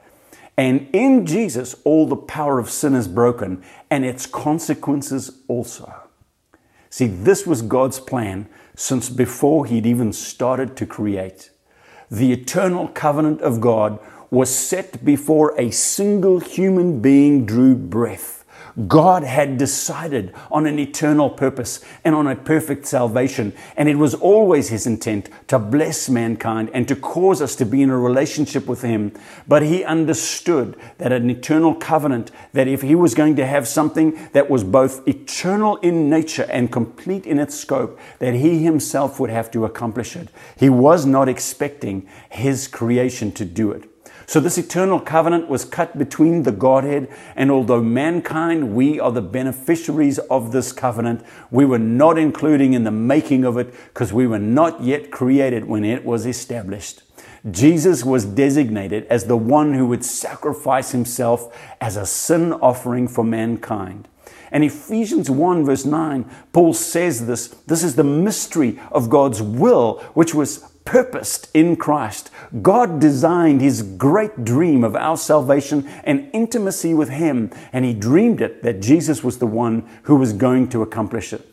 And 0.58 0.90
in 0.92 1.26
Jesus, 1.26 1.76
all 1.86 2.06
the 2.06 2.18
power 2.18 2.60
of 2.60 2.70
sin 2.70 2.94
is 2.94 3.08
broken 3.08 3.64
and 3.90 4.04
its 4.04 4.26
consequences 4.26 5.42
also. 5.48 5.94
See, 6.90 7.08
this 7.08 7.48
was 7.48 7.62
God's 7.62 8.00
plan 8.00 8.50
since 8.76 9.10
before 9.10 9.66
he'd 9.66 9.86
even 9.86 10.12
started 10.12 10.76
to 10.78 10.86
create. 10.86 11.50
The 12.12 12.34
eternal 12.34 12.88
covenant 12.90 13.42
of 13.42 13.62
God 13.62 14.00
was 14.32 14.54
set 14.54 15.04
before 15.06 15.60
a 15.60 15.72
single 15.72 16.40
human 16.40 17.00
being 17.00 17.46
drew 17.46 17.76
breath. 17.76 18.39
God 18.88 19.24
had 19.24 19.58
decided 19.58 20.34
on 20.52 20.66
an 20.66 20.80
eternal 20.80 21.30
purpose 21.30 21.80
and 22.04 22.16
on 22.16 22.28
a 22.28 22.36
perfect 22.36 22.86
salvation. 22.86 23.54
And 23.76 23.90
it 23.90 23.96
was 23.96 24.14
always 24.14 24.70
His 24.70 24.88
intent 24.88 25.30
to 25.48 25.60
bless 25.60 26.10
mankind 26.10 26.70
and 26.74 26.88
to 26.88 26.96
cause 26.96 27.42
us 27.42 27.56
to 27.58 27.66
be 27.66 27.82
in 27.82 27.90
a 27.90 27.98
relationship 27.98 28.68
with 28.68 28.82
Him. 28.82 29.14
But 29.48 29.64
He 29.64 29.84
understood 29.84 30.78
that 30.98 31.12
an 31.12 31.30
eternal 31.30 31.76
covenant, 31.76 32.32
that 32.54 32.68
if 32.68 32.82
He 32.82 32.96
was 32.96 33.16
going 33.16 33.36
to 33.38 33.46
have 33.46 33.68
something 33.68 34.30
that 34.34 34.50
was 34.50 34.64
both 34.64 35.08
eternal 35.08 35.78
in 35.78 36.10
nature 36.10 36.48
and 36.50 36.72
complete 36.72 37.26
in 37.26 37.40
its 37.40 37.56
scope, 37.56 38.00
that 38.20 38.34
He 38.34 38.64
Himself 38.64 39.20
would 39.20 39.30
have 39.30 39.52
to 39.52 39.66
accomplish 39.66 40.16
it. 40.16 40.30
He 40.58 40.70
was 40.70 41.06
not 41.06 41.30
expecting 41.30 42.08
His 42.30 42.68
creation 42.68 43.32
to 43.34 43.46
do 43.46 43.72
it. 43.72 43.90
So 44.30 44.40
this 44.40 44.60
eternal 44.60 45.00
covenant 45.00 45.50
was 45.50 45.66
cut 45.66 45.98
between 45.98 46.44
the 46.44 46.52
Godhead, 46.52 47.12
and 47.36 47.50
although 47.50 47.82
mankind, 47.82 48.76
we 48.76 49.00
are 49.00 49.12
the 49.12 49.24
beneficiaries 49.24 50.20
of 50.20 50.52
this 50.52 50.72
covenant, 50.72 51.26
we 51.50 51.66
were 51.66 51.80
not 51.80 52.20
including 52.20 52.74
in 52.74 52.84
the 52.84 52.92
making 52.92 53.44
of 53.44 53.58
it 53.58 53.74
because 53.86 54.14
we 54.14 54.28
were 54.28 54.38
not 54.38 54.84
yet 54.84 55.10
created 55.10 55.66
when 55.66 55.84
it 55.84 56.06
was 56.06 56.28
established. 56.28 57.02
Jesus 57.50 58.04
was 58.04 58.24
designated 58.24 59.08
as 59.08 59.26
the 59.26 59.36
one 59.36 59.74
who 59.74 59.88
would 59.88 60.06
sacrifice 60.06 60.92
himself 60.92 61.52
as 61.82 61.98
a 61.98 62.06
sin 62.06 62.54
offering 62.54 63.08
for 63.08 63.24
mankind. 63.24 64.08
And 64.52 64.64
Ephesians 64.64 65.32
1 65.32 65.66
verse 65.66 65.86
9, 65.86 66.30
Paul 66.54 66.76
says 66.76 67.26
this, 67.26 67.48
this 67.48 67.84
is 67.84 67.96
the 67.96 68.04
mystery 68.04 68.80
of 68.92 69.10
God's 69.10 69.42
will, 69.42 70.02
which 70.14 70.36
was 70.36 70.69
purposed 70.90 71.48
in 71.54 71.76
Christ. 71.76 72.32
God 72.64 73.00
designed 73.00 73.62
his 73.62 73.84
great 73.84 74.44
dream 74.44 74.84
of 74.84 74.96
our 74.96 75.18
salvation 75.18 75.88
and 76.04 76.28
intimacy 76.34 76.96
with 76.96 77.10
him, 77.10 77.52
and 77.72 77.86
he 77.86 77.94
dreamed 77.94 78.42
it 78.42 78.64
that 78.64 78.82
Jesus 78.82 79.24
was 79.24 79.38
the 79.38 79.46
one 79.46 79.88
who 80.04 80.16
was 80.16 80.34
going 80.34 80.68
to 80.70 80.82
accomplish 80.82 81.32
it. 81.32 81.48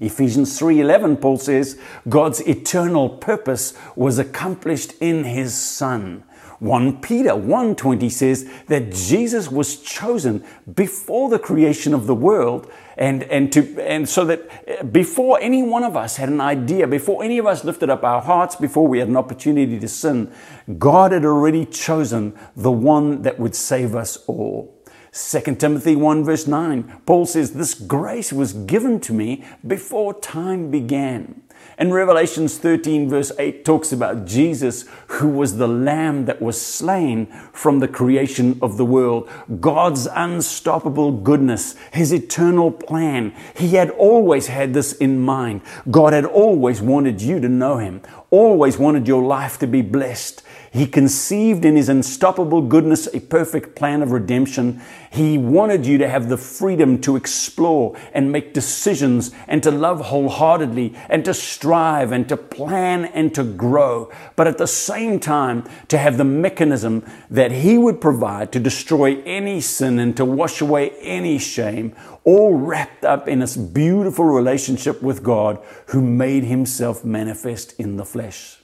Ephesians 0.00 0.58
3:11 0.58 1.20
Paul 1.20 1.36
says 1.36 1.78
God's 2.08 2.40
eternal 2.48 3.10
purpose 3.10 3.74
was 3.96 4.18
accomplished 4.18 4.94
in 4.98 5.24
his 5.24 5.52
son. 5.52 6.24
1 6.58 7.02
Peter 7.02 7.36
1:20 7.36 8.08
says 8.10 8.48
that 8.68 8.92
Jesus 8.92 9.50
was 9.50 9.76
chosen 9.76 10.42
before 10.74 11.28
the 11.28 11.38
creation 11.38 11.92
of 11.92 12.06
the 12.06 12.14
world 12.14 12.66
and 13.00 13.22
and 13.24 13.50
to 13.52 13.80
and 13.80 14.08
so 14.08 14.24
that 14.26 14.48
eh, 14.68 14.82
before 14.82 15.40
any 15.40 15.62
one 15.62 15.82
of 15.82 15.96
us 15.96 16.18
had 16.18 16.28
an 16.28 16.40
idea 16.40 16.86
before 16.86 17.24
any 17.24 17.38
of 17.38 17.46
us 17.46 17.64
lifted 17.64 17.88
up 17.88 18.04
our 18.04 18.20
hearts 18.20 18.54
before 18.54 18.86
we 18.86 18.98
had 18.98 19.08
an 19.08 19.16
opportunity 19.16 19.80
to 19.80 19.88
sin 19.88 20.32
God 20.78 21.12
had 21.12 21.24
already 21.24 21.64
chosen 21.64 22.38
the 22.54 22.70
one 22.70 23.22
that 23.22 23.40
would 23.40 23.56
save 23.56 23.96
us 23.96 24.18
all. 24.26 24.76
2 25.12 25.56
Timothy 25.56 25.96
1 25.96 26.24
verse 26.24 26.46
9 26.46 27.00
Paul 27.06 27.26
says 27.26 27.54
this 27.54 27.74
grace 27.74 28.32
was 28.32 28.52
given 28.52 29.00
to 29.00 29.12
me 29.12 29.44
before 29.66 30.20
time 30.20 30.70
began 30.70 31.42
and 31.80 31.94
Revelations 31.94 32.58
13, 32.58 33.08
verse 33.08 33.32
8, 33.38 33.64
talks 33.64 33.90
about 33.90 34.26
Jesus, 34.26 34.84
who 35.06 35.28
was 35.28 35.56
the 35.56 35.66
lamb 35.66 36.26
that 36.26 36.42
was 36.42 36.60
slain 36.60 37.24
from 37.54 37.78
the 37.78 37.88
creation 37.88 38.58
of 38.60 38.76
the 38.76 38.84
world. 38.84 39.30
God's 39.60 40.06
unstoppable 40.06 41.10
goodness, 41.10 41.76
his 41.90 42.12
eternal 42.12 42.70
plan. 42.70 43.34
He 43.56 43.76
had 43.76 43.88
always 43.92 44.48
had 44.48 44.74
this 44.74 44.92
in 44.92 45.20
mind. 45.20 45.62
God 45.90 46.12
had 46.12 46.26
always 46.26 46.82
wanted 46.82 47.22
you 47.22 47.40
to 47.40 47.48
know 47.48 47.78
him, 47.78 48.02
always 48.30 48.76
wanted 48.76 49.08
your 49.08 49.22
life 49.22 49.58
to 49.60 49.66
be 49.66 49.80
blessed. 49.80 50.42
He 50.72 50.86
conceived 50.86 51.64
in 51.64 51.74
His 51.74 51.88
unstoppable 51.88 52.62
goodness 52.62 53.08
a 53.12 53.18
perfect 53.18 53.74
plan 53.74 54.02
of 54.02 54.12
redemption. 54.12 54.80
He 55.10 55.36
wanted 55.36 55.84
you 55.84 55.98
to 55.98 56.08
have 56.08 56.28
the 56.28 56.36
freedom 56.36 57.00
to 57.00 57.16
explore 57.16 57.98
and 58.12 58.30
make 58.30 58.54
decisions 58.54 59.32
and 59.48 59.64
to 59.64 59.72
love 59.72 60.00
wholeheartedly 60.00 60.94
and 61.08 61.24
to 61.24 61.34
strive 61.34 62.12
and 62.12 62.28
to 62.28 62.36
plan 62.36 63.06
and 63.06 63.34
to 63.34 63.42
grow. 63.42 64.12
But 64.36 64.46
at 64.46 64.58
the 64.58 64.68
same 64.68 65.18
time, 65.18 65.68
to 65.88 65.98
have 65.98 66.18
the 66.18 66.24
mechanism 66.24 67.04
that 67.28 67.50
He 67.50 67.76
would 67.76 68.00
provide 68.00 68.52
to 68.52 68.60
destroy 68.60 69.20
any 69.22 69.60
sin 69.60 69.98
and 69.98 70.16
to 70.16 70.24
wash 70.24 70.60
away 70.60 70.90
any 71.00 71.40
shame, 71.40 71.96
all 72.22 72.54
wrapped 72.54 73.04
up 73.04 73.26
in 73.26 73.40
this 73.40 73.56
beautiful 73.56 74.26
relationship 74.26 75.02
with 75.02 75.24
God 75.24 75.58
who 75.86 76.00
made 76.00 76.44
Himself 76.44 77.04
manifest 77.04 77.72
in 77.80 77.96
the 77.96 78.04
flesh. 78.04 78.58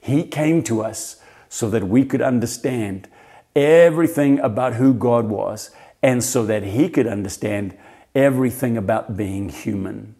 He 0.00 0.24
came 0.24 0.62
to 0.64 0.82
us 0.82 1.19
so 1.50 1.68
that 1.68 1.86
we 1.86 2.04
could 2.04 2.22
understand 2.22 3.08
everything 3.54 4.38
about 4.38 4.74
who 4.74 4.94
God 4.94 5.26
was 5.26 5.70
and 6.02 6.24
so 6.24 6.46
that 6.46 6.62
He 6.62 6.88
could 6.88 7.06
understand 7.06 7.76
everything 8.14 8.76
about 8.76 9.16
being 9.16 9.48
human. 9.50 10.14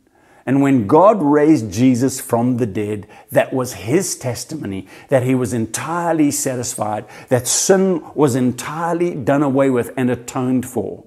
And 0.45 0.61
when 0.61 0.89
God 0.89 1.23
raised 1.23 1.73
Jesus 1.73 2.21
from 2.21 2.57
the 2.57 2.67
dead, 2.67 3.07
that 3.31 3.53
was 3.53 3.75
His 3.75 4.17
testimony 4.17 4.89
that 5.09 5.23
He 5.23 5.35
was 5.35 5.53
entirely 5.53 6.33
satisfied, 6.33 7.07
that 7.29 7.47
sin 7.47 8.03
was 8.15 8.35
entirely 8.35 9.15
done 9.15 9.43
away 9.43 9.71
with 9.71 9.93
and 9.97 10.11
atoned 10.11 10.67
for. 10.67 11.05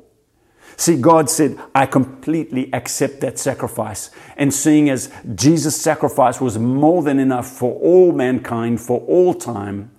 See, 0.78 0.96
God 0.96 1.30
said, 1.30 1.60
I 1.76 1.86
completely 1.86 2.74
accept 2.74 3.22
that 3.22 3.38
sacrifice. 3.38 4.10
And 4.38 4.54
seeing 4.54 4.90
as 4.90 5.12
Jesus' 5.36 5.80
sacrifice 5.80 6.42
was 6.42 6.58
more 6.58 7.04
than 7.04 7.20
enough 7.20 7.48
for 7.48 7.76
all 7.76 8.12
mankind 8.12 8.82
for 8.82 9.02
all 9.02 9.34
time, 9.34 9.92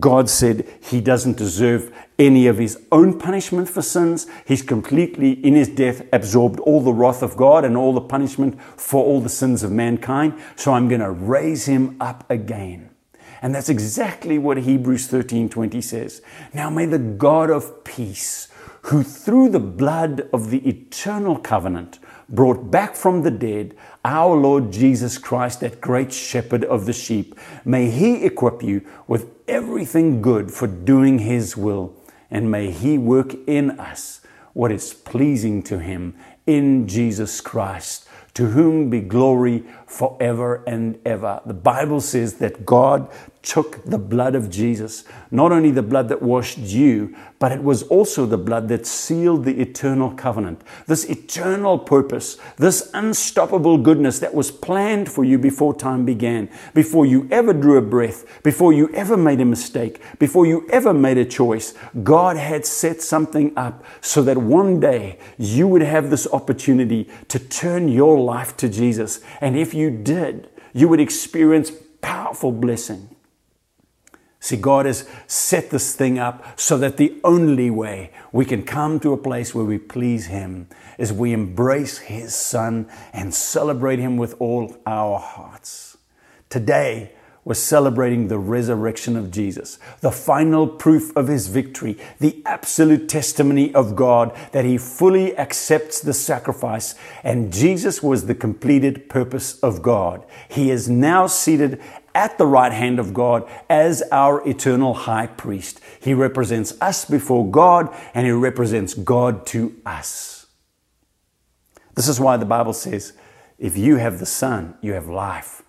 God 0.00 0.28
said 0.28 0.66
he 0.82 1.00
doesn't 1.00 1.36
deserve 1.36 1.94
any 2.18 2.46
of 2.46 2.58
his 2.58 2.78
own 2.90 3.18
punishment 3.18 3.68
for 3.68 3.82
sins. 3.82 4.26
He's 4.44 4.62
completely, 4.62 5.32
in 5.32 5.54
his 5.54 5.68
death, 5.68 6.02
absorbed 6.12 6.58
all 6.60 6.80
the 6.80 6.92
wrath 6.92 7.22
of 7.22 7.36
God 7.36 7.64
and 7.64 7.76
all 7.76 7.92
the 7.92 8.00
punishment 8.00 8.60
for 8.76 9.04
all 9.04 9.20
the 9.20 9.28
sins 9.28 9.62
of 9.62 9.70
mankind. 9.70 10.34
So 10.56 10.72
I'm 10.72 10.88
going 10.88 11.00
to 11.00 11.10
raise 11.10 11.66
him 11.66 11.96
up 12.00 12.28
again. 12.30 12.90
And 13.42 13.54
that's 13.54 13.68
exactly 13.68 14.38
what 14.38 14.56
Hebrews 14.56 15.08
13:20 15.08 15.82
says. 15.82 16.22
Now 16.52 16.70
may 16.70 16.86
the 16.86 16.98
God 16.98 17.50
of 17.50 17.84
peace, 17.84 18.48
who 18.82 19.02
through 19.02 19.50
the 19.50 19.60
blood 19.60 20.28
of 20.32 20.50
the 20.50 20.66
eternal 20.68 21.36
covenant 21.36 21.98
brought 22.28 22.70
back 22.70 22.96
from 22.96 23.22
the 23.22 23.30
dead 23.30 23.76
our 24.04 24.36
Lord 24.36 24.72
Jesus 24.72 25.18
Christ, 25.18 25.60
that 25.60 25.80
great 25.80 26.12
shepherd 26.12 26.64
of 26.64 26.86
the 26.86 26.92
sheep, 26.92 27.34
may 27.64 27.90
he 27.90 28.24
equip 28.24 28.62
you 28.62 28.82
with 29.06 29.30
everything 29.48 30.22
good 30.22 30.50
for 30.50 30.66
doing 30.66 31.20
His 31.20 31.56
will, 31.56 31.94
and 32.30 32.50
may 32.50 32.70
He 32.70 32.98
work 32.98 33.34
in 33.46 33.78
us 33.78 34.20
what 34.52 34.72
is 34.72 34.94
pleasing 34.94 35.62
to 35.64 35.78
Him. 35.78 36.14
In 36.46 36.86
Jesus 36.86 37.40
Christ, 37.40 38.08
to 38.34 38.50
whom 38.50 38.90
be 38.90 39.00
glory 39.00 39.64
forever 39.86 40.62
and 40.66 40.98
ever. 41.04 41.40
The 41.46 41.54
Bible 41.54 42.00
says 42.00 42.34
that 42.34 42.66
God 42.66 43.08
took 43.46 43.84
the 43.84 43.98
blood 43.98 44.34
of 44.34 44.50
Jesus, 44.50 45.04
not 45.30 45.52
only 45.52 45.70
the 45.70 45.82
blood 45.82 46.08
that 46.08 46.20
washed 46.20 46.58
you, 46.58 47.14
but 47.38 47.52
it 47.52 47.62
was 47.62 47.84
also 47.84 48.26
the 48.26 48.38
blood 48.38 48.66
that 48.68 48.86
sealed 48.86 49.44
the 49.44 49.60
eternal 49.60 50.10
covenant. 50.10 50.60
This 50.86 51.04
eternal 51.04 51.78
purpose, 51.78 52.38
this 52.56 52.90
unstoppable 52.92 53.78
goodness 53.78 54.18
that 54.18 54.34
was 54.34 54.50
planned 54.50 55.08
for 55.12 55.22
you 55.22 55.38
before 55.38 55.74
time 55.74 56.04
began, 56.04 56.50
before 56.74 57.06
you 57.06 57.28
ever 57.30 57.52
drew 57.52 57.76
a 57.76 57.82
breath, 57.82 58.42
before 58.42 58.72
you 58.72 58.92
ever 58.94 59.16
made 59.16 59.40
a 59.40 59.44
mistake, 59.44 60.02
before 60.18 60.44
you 60.44 60.66
ever 60.70 60.92
made 60.92 61.18
a 61.18 61.24
choice. 61.24 61.74
God 62.02 62.36
had 62.36 62.66
set 62.66 63.00
something 63.00 63.52
up 63.56 63.84
so 64.00 64.22
that 64.22 64.38
one 64.38 64.80
day 64.80 65.18
you 65.38 65.68
would 65.68 65.82
have 65.82 66.10
this 66.10 66.26
opportunity 66.32 67.08
to 67.28 67.38
turn 67.38 67.88
your 67.88 68.18
life 68.18 68.56
to 68.56 68.68
Jesus. 68.68 69.20
And 69.40 69.56
if 69.56 69.72
you 69.76 69.90
did, 69.90 70.48
you 70.72 70.88
would 70.88 71.00
experience 71.00 71.70
powerful 72.00 72.52
blessing. 72.52 73.10
See, 74.40 74.56
God 74.56 74.86
has 74.86 75.08
set 75.26 75.70
this 75.70 75.94
thing 75.94 76.18
up 76.18 76.58
so 76.58 76.78
that 76.78 76.98
the 76.98 77.18
only 77.24 77.68
way 77.68 78.12
we 78.30 78.44
can 78.44 78.62
come 78.62 79.00
to 79.00 79.12
a 79.12 79.16
place 79.16 79.54
where 79.54 79.64
we 79.64 79.78
please 79.78 80.26
Him 80.26 80.68
is 80.98 81.12
we 81.12 81.32
embrace 81.32 81.98
His 81.98 82.34
Son 82.34 82.88
and 83.12 83.34
celebrate 83.34 83.98
Him 83.98 84.16
with 84.16 84.36
all 84.38 84.76
our 84.86 85.18
hearts. 85.18 85.96
Today, 86.48 87.12
we're 87.46 87.54
celebrating 87.54 88.26
the 88.26 88.40
resurrection 88.40 89.14
of 89.14 89.30
Jesus, 89.30 89.78
the 90.00 90.10
final 90.10 90.66
proof 90.66 91.16
of 91.16 91.28
his 91.28 91.46
victory, 91.46 91.96
the 92.18 92.42
absolute 92.44 93.08
testimony 93.08 93.72
of 93.72 93.94
God 93.94 94.36
that 94.50 94.64
he 94.64 94.76
fully 94.76 95.38
accepts 95.38 96.00
the 96.00 96.12
sacrifice, 96.12 96.96
and 97.22 97.52
Jesus 97.52 98.02
was 98.02 98.26
the 98.26 98.34
completed 98.34 99.08
purpose 99.08 99.60
of 99.60 99.80
God. 99.80 100.26
He 100.48 100.72
is 100.72 100.88
now 100.88 101.28
seated 101.28 101.80
at 102.16 102.36
the 102.36 102.46
right 102.48 102.72
hand 102.72 102.98
of 102.98 103.14
God 103.14 103.48
as 103.70 104.02
our 104.10 104.44
eternal 104.48 104.92
high 104.92 105.28
priest. 105.28 105.80
He 106.00 106.14
represents 106.14 106.76
us 106.80 107.04
before 107.04 107.48
God 107.48 107.94
and 108.12 108.26
he 108.26 108.32
represents 108.32 108.92
God 108.92 109.46
to 109.46 109.72
us. 109.86 110.46
This 111.94 112.08
is 112.08 112.18
why 112.18 112.38
the 112.38 112.44
Bible 112.44 112.72
says, 112.72 113.12
if 113.56 113.78
you 113.78 113.98
have 113.98 114.18
the 114.18 114.26
Son, 114.26 114.76
you 114.80 114.94
have 114.94 115.06
life. 115.06 115.62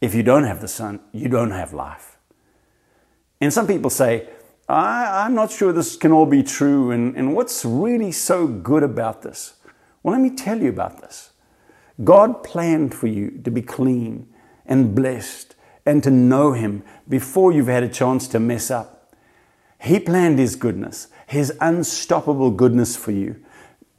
If 0.00 0.14
you 0.14 0.22
don't 0.22 0.44
have 0.44 0.60
the 0.60 0.68
Son, 0.68 1.00
you 1.12 1.28
don't 1.28 1.50
have 1.50 1.72
life. 1.72 2.18
And 3.40 3.52
some 3.52 3.66
people 3.66 3.90
say, 3.90 4.28
I, 4.68 5.26
am 5.26 5.34
not 5.34 5.50
sure 5.50 5.72
this 5.72 5.96
can 5.96 6.12
all 6.12 6.26
be 6.26 6.42
true. 6.42 6.90
And, 6.90 7.16
and 7.16 7.34
what's 7.34 7.64
really 7.64 8.12
so 8.12 8.46
good 8.46 8.82
about 8.82 9.22
this? 9.22 9.54
Well, 10.02 10.12
let 10.12 10.20
me 10.20 10.34
tell 10.36 10.60
you 10.60 10.68
about 10.68 11.00
this. 11.00 11.30
God 12.04 12.44
planned 12.44 12.94
for 12.94 13.06
you 13.06 13.40
to 13.42 13.50
be 13.50 13.62
clean 13.62 14.28
and 14.66 14.94
blessed 14.94 15.56
and 15.84 16.02
to 16.02 16.10
know 16.10 16.52
Him 16.52 16.84
before 17.08 17.50
you've 17.50 17.66
had 17.66 17.82
a 17.82 17.88
chance 17.88 18.28
to 18.28 18.38
mess 18.38 18.70
up. 18.70 19.14
He 19.80 19.98
planned 19.98 20.38
His 20.38 20.54
goodness, 20.54 21.08
His 21.26 21.52
unstoppable 21.60 22.50
goodness 22.50 22.96
for 22.96 23.12
you 23.12 23.42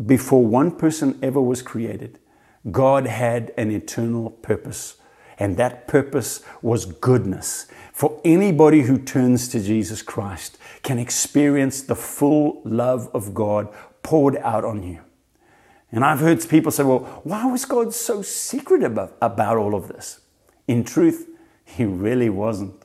before 0.06 0.46
one 0.46 0.72
person 0.72 1.20
ever 1.22 1.42
was 1.42 1.62
created. 1.62 2.20
God 2.72 3.08
had 3.08 3.54
an 3.58 3.72
eternal 3.72 4.30
purpose 4.30 4.99
and 5.40 5.56
that 5.58 5.88
purpose 5.88 6.44
was 6.62 6.86
goodness. 6.86 7.68
For 7.94 8.22
anybody 8.24 8.82
who 8.82 8.98
turns 8.98 9.48
to 9.50 9.60
Jesus 9.60 10.02
Christ 10.02 10.58
can 10.84 11.00
experience 11.00 11.82
the 11.82 11.96
full 11.96 12.62
love 12.64 13.10
of 13.14 13.34
God 13.34 13.74
poured 14.04 14.38
out 14.38 14.64
on 14.66 14.84
you. 14.84 15.00
And 15.92 16.06
I've 16.06 16.20
heard 16.20 16.48
people 16.48 16.72
say, 16.72 16.84
well, 16.84 17.22
why 17.24 17.46
was 17.46 17.66
God 17.66 17.94
so 17.94 18.22
secret 18.22 18.84
about, 18.84 19.18
about 19.22 19.58
all 19.58 19.74
of 19.74 19.88
this? 19.88 20.20
In 20.68 20.84
truth, 20.84 21.28
He 21.66 21.86
really 21.86 22.30
wasn't. 22.30 22.76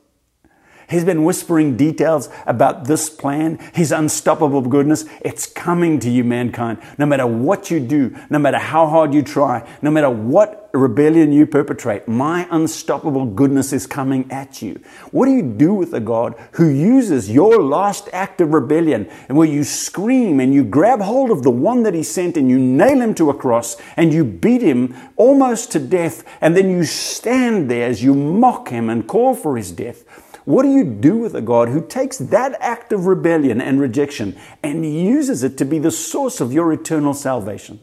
He's 0.89 1.03
been 1.03 1.23
whispering 1.23 1.77
details 1.77 2.29
about 2.45 2.85
this 2.85 3.09
plan, 3.09 3.59
His 3.73 3.91
unstoppable 3.91 4.61
goodness. 4.61 5.05
It's 5.21 5.47
coming 5.47 5.99
to 5.99 6.09
you, 6.09 6.23
mankind. 6.23 6.79
No 6.97 7.05
matter 7.05 7.27
what 7.27 7.71
you 7.71 7.79
do, 7.79 8.15
no 8.29 8.39
matter 8.39 8.59
how 8.59 8.87
hard 8.87 9.13
you 9.13 9.21
try, 9.21 9.67
no 9.81 9.91
matter 9.91 10.09
what 10.09 10.65
rebellion 10.75 11.31
you 11.31 11.45
perpetrate, 11.45 12.07
my 12.07 12.47
unstoppable 12.51 13.25
goodness 13.25 13.73
is 13.73 13.87
coming 13.87 14.29
at 14.31 14.61
you. 14.61 14.79
What 15.11 15.25
do 15.25 15.31
you 15.31 15.41
do 15.41 15.73
with 15.73 15.93
a 15.93 15.99
God 15.99 16.35
who 16.53 16.67
uses 16.67 17.31
your 17.31 17.61
last 17.61 18.09
act 18.13 18.41
of 18.41 18.53
rebellion 18.53 19.09
and 19.27 19.37
where 19.37 19.47
you 19.47 19.63
scream 19.63 20.39
and 20.39 20.53
you 20.53 20.63
grab 20.63 21.01
hold 21.01 21.31
of 21.31 21.43
the 21.43 21.51
one 21.51 21.83
that 21.83 21.93
He 21.93 22.03
sent 22.03 22.37
and 22.37 22.49
you 22.49 22.59
nail 22.59 23.01
Him 23.01 23.15
to 23.15 23.29
a 23.29 23.33
cross 23.33 23.77
and 23.95 24.13
you 24.13 24.23
beat 24.23 24.61
Him 24.61 24.95
almost 25.15 25.71
to 25.71 25.79
death 25.79 26.23
and 26.41 26.55
then 26.55 26.69
you 26.69 26.83
stand 26.83 27.69
there 27.69 27.87
as 27.87 28.03
you 28.03 28.13
mock 28.13 28.69
Him 28.69 28.89
and 28.89 29.07
call 29.07 29.33
for 29.33 29.57
His 29.57 29.71
death? 29.71 30.03
What 30.45 30.61
do 30.61 30.71
you 30.71 30.83
do 30.83 31.17
with 31.17 31.35
a 31.35 31.41
God 31.41 31.69
who 31.69 31.85
takes 31.85 32.17
that 32.19 32.55
act 32.59 32.93
of 32.93 33.07
rebellion 33.07 33.59
and 33.59 33.79
rejection 33.79 34.37
and 34.61 34.85
uses 34.85 35.43
it 35.43 35.57
to 35.57 35.65
be 35.65 35.79
the 35.79 35.91
source 35.91 36.39
of 36.39 36.53
your 36.53 36.71
eternal 36.71 37.15
salvation? 37.15 37.79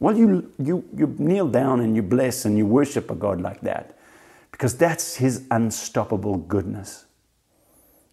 Well, 0.00 0.18
you, 0.18 0.52
you, 0.58 0.84
you 0.96 1.14
kneel 1.18 1.46
down 1.46 1.78
and 1.78 1.94
you 1.94 2.02
bless 2.02 2.44
and 2.44 2.58
you 2.58 2.66
worship 2.66 3.08
a 3.12 3.14
God 3.14 3.40
like 3.40 3.60
that 3.60 3.96
because 4.50 4.76
that's 4.76 5.16
His 5.16 5.46
unstoppable 5.52 6.36
goodness. 6.36 7.06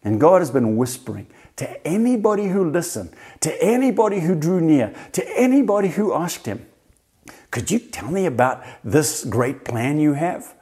And 0.03 0.19
God 0.19 0.41
has 0.41 0.51
been 0.51 0.77
whispering 0.77 1.25
to 1.55 1.87
anybody 1.87 2.47
who 2.47 2.69
listened, 2.69 3.09
to 3.41 3.63
anybody 3.63 4.19
who 4.19 4.35
drew 4.35 4.61
near, 4.61 4.93
to 5.13 5.37
anybody 5.37 5.89
who 5.89 6.13
asked 6.13 6.45
Him, 6.45 6.65
Could 7.49 7.71
you 7.71 7.79
tell 7.79 8.11
me 8.11 8.27
about 8.27 8.63
this 8.83 9.25
great 9.25 9.65
plan 9.65 9.99
you 9.99 10.13
have? 10.13 10.53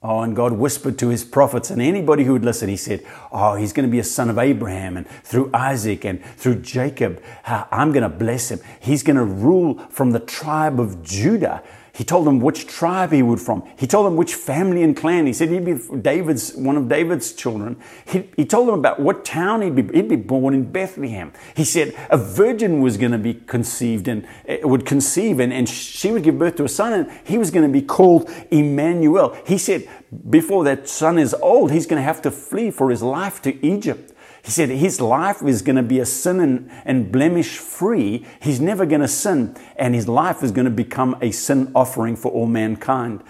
Oh, 0.00 0.20
and 0.20 0.36
God 0.36 0.52
whispered 0.52 0.96
to 0.98 1.08
his 1.08 1.24
prophets 1.24 1.70
and 1.70 1.82
anybody 1.82 2.22
who 2.22 2.32
would 2.32 2.44
listen, 2.44 2.68
he 2.68 2.76
said, 2.76 3.04
Oh, 3.32 3.56
he's 3.56 3.72
going 3.72 3.86
to 3.86 3.90
be 3.90 3.98
a 3.98 4.04
son 4.04 4.30
of 4.30 4.38
Abraham 4.38 4.96
and 4.96 5.08
through 5.24 5.50
Isaac 5.52 6.04
and 6.04 6.24
through 6.36 6.60
Jacob, 6.60 7.20
I'm 7.44 7.90
going 7.90 8.04
to 8.04 8.08
bless 8.08 8.50
him. 8.50 8.60
He's 8.78 9.02
going 9.02 9.16
to 9.16 9.24
rule 9.24 9.78
from 9.90 10.12
the 10.12 10.20
tribe 10.20 10.78
of 10.78 11.02
Judah. 11.02 11.64
He 11.98 12.04
told 12.04 12.28
them 12.28 12.38
which 12.38 12.68
tribe 12.68 13.10
he 13.10 13.24
would 13.24 13.40
from. 13.40 13.68
He 13.76 13.88
told 13.88 14.06
them 14.06 14.14
which 14.14 14.36
family 14.36 14.84
and 14.84 14.96
clan. 14.96 15.26
He 15.26 15.32
said 15.32 15.48
he'd 15.48 15.64
be 15.64 15.80
David's, 16.00 16.54
one 16.54 16.76
of 16.76 16.88
David's 16.88 17.32
children. 17.32 17.76
He, 18.06 18.30
he 18.36 18.44
told 18.44 18.68
them 18.68 18.78
about 18.78 19.00
what 19.00 19.24
town 19.24 19.62
he'd 19.62 19.74
be. 19.74 19.82
He'd 19.92 20.08
be 20.08 20.14
born 20.14 20.54
in 20.54 20.70
Bethlehem. 20.70 21.32
He 21.56 21.64
said 21.64 21.96
a 22.08 22.16
virgin 22.16 22.82
was 22.82 22.98
going 22.98 23.10
to 23.10 23.18
be 23.18 23.34
conceived 23.34 24.06
and 24.06 24.24
uh, 24.48 24.58
would 24.62 24.86
conceive 24.86 25.40
and, 25.40 25.52
and 25.52 25.68
she 25.68 26.12
would 26.12 26.22
give 26.22 26.38
birth 26.38 26.54
to 26.58 26.64
a 26.64 26.68
son 26.68 26.92
and 26.92 27.10
he 27.24 27.36
was 27.36 27.50
going 27.50 27.66
to 27.66 27.72
be 27.72 27.84
called 27.84 28.30
Emmanuel. 28.52 29.36
He 29.44 29.58
said 29.58 29.88
before 30.30 30.62
that 30.66 30.88
son 30.88 31.18
is 31.18 31.34
old, 31.34 31.72
he's 31.72 31.86
going 31.86 32.00
to 32.00 32.04
have 32.04 32.22
to 32.22 32.30
flee 32.30 32.70
for 32.70 32.90
his 32.90 33.02
life 33.02 33.42
to 33.42 33.66
Egypt. 33.66 34.12
He 34.42 34.50
said 34.50 34.68
his 34.68 35.00
life 35.00 35.42
is 35.42 35.62
going 35.62 35.76
to 35.76 35.82
be 35.82 36.00
a 36.00 36.06
sin 36.06 36.40
and, 36.40 36.70
and 36.84 37.12
blemish 37.12 37.58
free. 37.58 38.24
He's 38.40 38.60
never 38.60 38.86
going 38.86 39.00
to 39.00 39.08
sin, 39.08 39.56
and 39.76 39.94
his 39.94 40.08
life 40.08 40.42
is 40.42 40.52
going 40.52 40.64
to 40.66 40.70
become 40.70 41.16
a 41.20 41.30
sin 41.30 41.70
offering 41.74 42.16
for 42.16 42.30
all 42.32 42.46
mankind. 42.46 43.22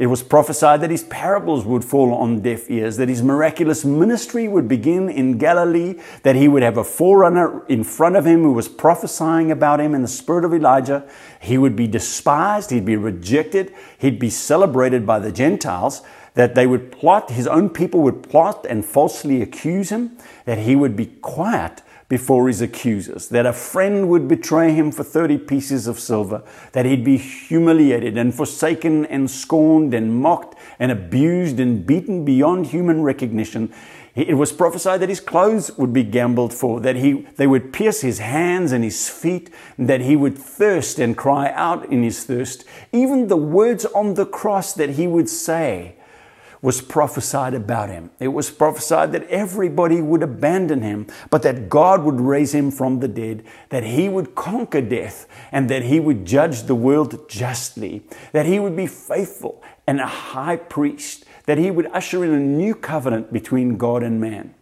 It 0.00 0.06
was 0.06 0.22
prophesied 0.22 0.80
that 0.80 0.90
his 0.90 1.02
parables 1.04 1.66
would 1.66 1.84
fall 1.84 2.14
on 2.14 2.40
deaf 2.40 2.70
ears, 2.70 2.96
that 2.96 3.10
his 3.10 3.22
miraculous 3.22 3.84
ministry 3.84 4.48
would 4.48 4.66
begin 4.66 5.10
in 5.10 5.36
Galilee, 5.36 6.00
that 6.22 6.36
he 6.36 6.48
would 6.48 6.62
have 6.62 6.78
a 6.78 6.84
forerunner 6.84 7.66
in 7.66 7.84
front 7.84 8.16
of 8.16 8.24
him 8.24 8.42
who 8.42 8.52
was 8.54 8.66
prophesying 8.66 9.50
about 9.50 9.78
him 9.78 9.94
in 9.94 10.00
the 10.00 10.08
spirit 10.08 10.46
of 10.46 10.54
Elijah. 10.54 11.06
He 11.38 11.58
would 11.58 11.76
be 11.76 11.86
despised, 11.86 12.70
he'd 12.70 12.86
be 12.86 12.96
rejected, 12.96 13.74
he'd 13.98 14.18
be 14.18 14.30
celebrated 14.30 15.06
by 15.06 15.18
the 15.18 15.32
Gentiles, 15.32 16.00
that 16.34 16.54
they 16.54 16.66
would 16.66 16.92
plot, 16.92 17.30
his 17.30 17.46
own 17.46 17.70
people 17.70 18.00
would 18.00 18.22
plot 18.22 18.66
and 18.68 18.84
falsely 18.84 19.42
accuse 19.42 19.90
him, 19.90 20.16
that 20.44 20.58
he 20.58 20.76
would 20.76 20.96
be 20.96 21.06
quiet 21.06 21.82
before 22.10 22.48
his 22.48 22.60
accusers, 22.60 23.28
that 23.28 23.46
a 23.46 23.52
friend 23.52 24.08
would 24.08 24.26
betray 24.26 24.72
him 24.72 24.90
for 24.90 25.04
30 25.04 25.38
pieces 25.38 25.86
of 25.86 25.98
silver, 25.98 26.42
that 26.72 26.84
he'd 26.84 27.04
be 27.04 27.16
humiliated 27.16 28.18
and 28.18 28.34
forsaken 28.34 29.06
and 29.06 29.30
scorned 29.30 29.94
and 29.94 30.20
mocked 30.20 30.58
and 30.80 30.90
abused 30.90 31.60
and 31.60 31.86
beaten 31.86 32.24
beyond 32.24 32.66
human 32.66 33.02
recognition. 33.02 33.72
It 34.16 34.36
was 34.36 34.50
prophesied 34.50 34.98
that 35.00 35.08
his 35.08 35.20
clothes 35.20 35.70
would 35.78 35.92
be 35.92 36.02
gambled 36.02 36.52
for, 36.52 36.80
that 36.80 36.96
he, 36.96 37.28
they 37.36 37.46
would 37.46 37.72
pierce 37.72 38.00
his 38.00 38.18
hands 38.18 38.72
and 38.72 38.82
his 38.82 39.08
feet, 39.08 39.48
and 39.78 39.88
that 39.88 40.00
he 40.00 40.16
would 40.16 40.36
thirst 40.36 40.98
and 40.98 41.16
cry 41.16 41.52
out 41.52 41.86
in 41.92 42.02
his 42.02 42.24
thirst. 42.24 42.64
Even 42.90 43.28
the 43.28 43.36
words 43.36 43.84
on 43.84 44.14
the 44.14 44.26
cross 44.26 44.72
that 44.72 44.90
he 44.90 45.06
would 45.06 45.28
say, 45.28 45.94
was 46.62 46.80
prophesied 46.80 47.54
about 47.54 47.88
him. 47.88 48.10
It 48.18 48.28
was 48.28 48.50
prophesied 48.50 49.12
that 49.12 49.26
everybody 49.28 50.02
would 50.02 50.22
abandon 50.22 50.82
him, 50.82 51.06
but 51.30 51.42
that 51.42 51.68
God 51.68 52.02
would 52.02 52.20
raise 52.20 52.54
him 52.54 52.70
from 52.70 53.00
the 53.00 53.08
dead, 53.08 53.44
that 53.70 53.84
he 53.84 54.08
would 54.08 54.34
conquer 54.34 54.82
death, 54.82 55.26
and 55.52 55.70
that 55.70 55.84
he 55.84 55.98
would 55.98 56.26
judge 56.26 56.64
the 56.64 56.74
world 56.74 57.28
justly, 57.28 58.02
that 58.32 58.46
he 58.46 58.58
would 58.58 58.76
be 58.76 58.86
faithful 58.86 59.62
and 59.86 60.00
a 60.00 60.06
high 60.06 60.56
priest, 60.56 61.24
that 61.46 61.58
he 61.58 61.70
would 61.70 61.86
usher 61.86 62.24
in 62.24 62.32
a 62.32 62.38
new 62.38 62.74
covenant 62.74 63.32
between 63.32 63.78
God 63.78 64.02
and 64.02 64.20
man. 64.20 64.54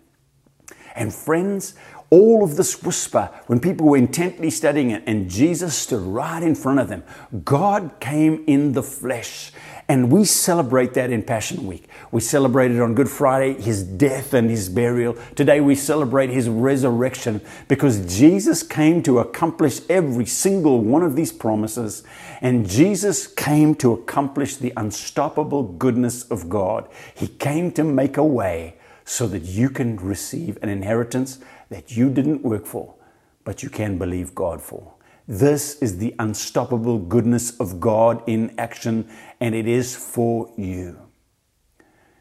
And 0.95 1.13
friends, 1.13 1.75
all 2.11 2.43
of 2.43 2.57
this 2.57 2.83
whisper, 2.83 3.31
when 3.47 3.61
people 3.61 3.87
were 3.87 3.97
intently 3.97 4.51
studying 4.51 4.91
it 4.91 5.03
and 5.07 5.29
Jesus 5.29 5.75
stood 5.75 6.01
right 6.01 6.43
in 6.43 6.55
front 6.55 6.81
of 6.81 6.89
them, 6.89 7.03
God 7.45 7.93
came 8.01 8.45
in 8.47 8.73
the 8.73 8.83
flesh 8.83 9.53
and 9.91 10.13
we 10.13 10.25
celebrate 10.25 10.93
that 10.95 11.11
in 11.11 11.23
Passion 11.23 11.67
Week. 11.67 11.89
We 12.11 12.21
celebrated 12.21 12.79
on 12.81 12.95
Good 12.95 13.09
Friday 13.09 13.59
his 13.61 13.83
death 13.83 14.35
and 14.35 14.51
his 14.51 14.69
burial. 14.69 15.17
Today 15.35 15.63
we 15.63 15.75
celebrate 15.75 16.29
his 16.29 16.47
resurrection 16.47 17.41
because 17.69 18.19
Jesus 18.19 18.63
came 18.63 19.03
to 19.05 19.19
accomplish 19.19 19.81
every 19.89 20.27
single 20.27 20.81
one 20.81 21.03
of 21.03 21.17
these 21.17 21.33
promises. 21.33 22.03
And 22.43 22.69
Jesus 22.69 23.27
came 23.27 23.75
to 23.77 23.95
accomplish 23.95 24.57
the 24.57 24.75
unstoppable 24.77 25.63
goodness 25.63 26.25
of 26.25 26.51
God. 26.51 26.87
He 27.15 27.29
came 27.29 27.73
to 27.73 27.83
make 27.83 28.19
a 28.19 28.25
way 28.25 28.77
so 29.07 29.27
that 29.29 29.45
you 29.45 29.71
can 29.71 29.97
receive 29.97 30.59
an 30.63 30.69
inheritance 30.69 31.39
that 31.71 31.97
you 31.97 32.11
didn't 32.11 32.43
work 32.43 32.67
for, 32.67 32.95
but 33.43 33.63
you 33.63 33.71
can 33.71 33.97
believe 33.97 34.35
God 34.35 34.61
for. 34.61 34.99
This 35.31 35.75
is 35.83 35.99
the 35.99 36.15
unstoppable 36.19 36.99
goodness 36.99 37.61
of 37.61 37.81
God 37.81 38.23
in 38.27 38.55
action, 38.57 39.07
and 39.41 39.55
it 39.55 39.67
is 39.67 39.95
for 39.97 40.53
you. 40.57 40.99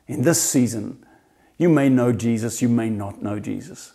In 0.08 0.22
this 0.22 0.42
season, 0.42 1.06
you 1.58 1.70
may 1.70 1.90
know 1.90 2.14
Jesus, 2.14 2.62
you 2.62 2.70
may 2.70 2.90
not 2.90 3.22
know 3.22 3.40
Jesus. 3.40 3.94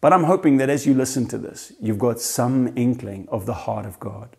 But 0.00 0.12
I'm 0.12 0.24
hoping 0.24 0.56
that 0.58 0.70
as 0.70 0.86
you 0.86 0.94
listen 0.94 1.26
to 1.28 1.38
this, 1.38 1.72
you've 1.80 1.98
got 1.98 2.20
some 2.20 2.72
inkling 2.76 3.28
of 3.30 3.46
the 3.46 3.54
heart 3.54 3.86
of 3.86 3.98
God. 4.00 4.36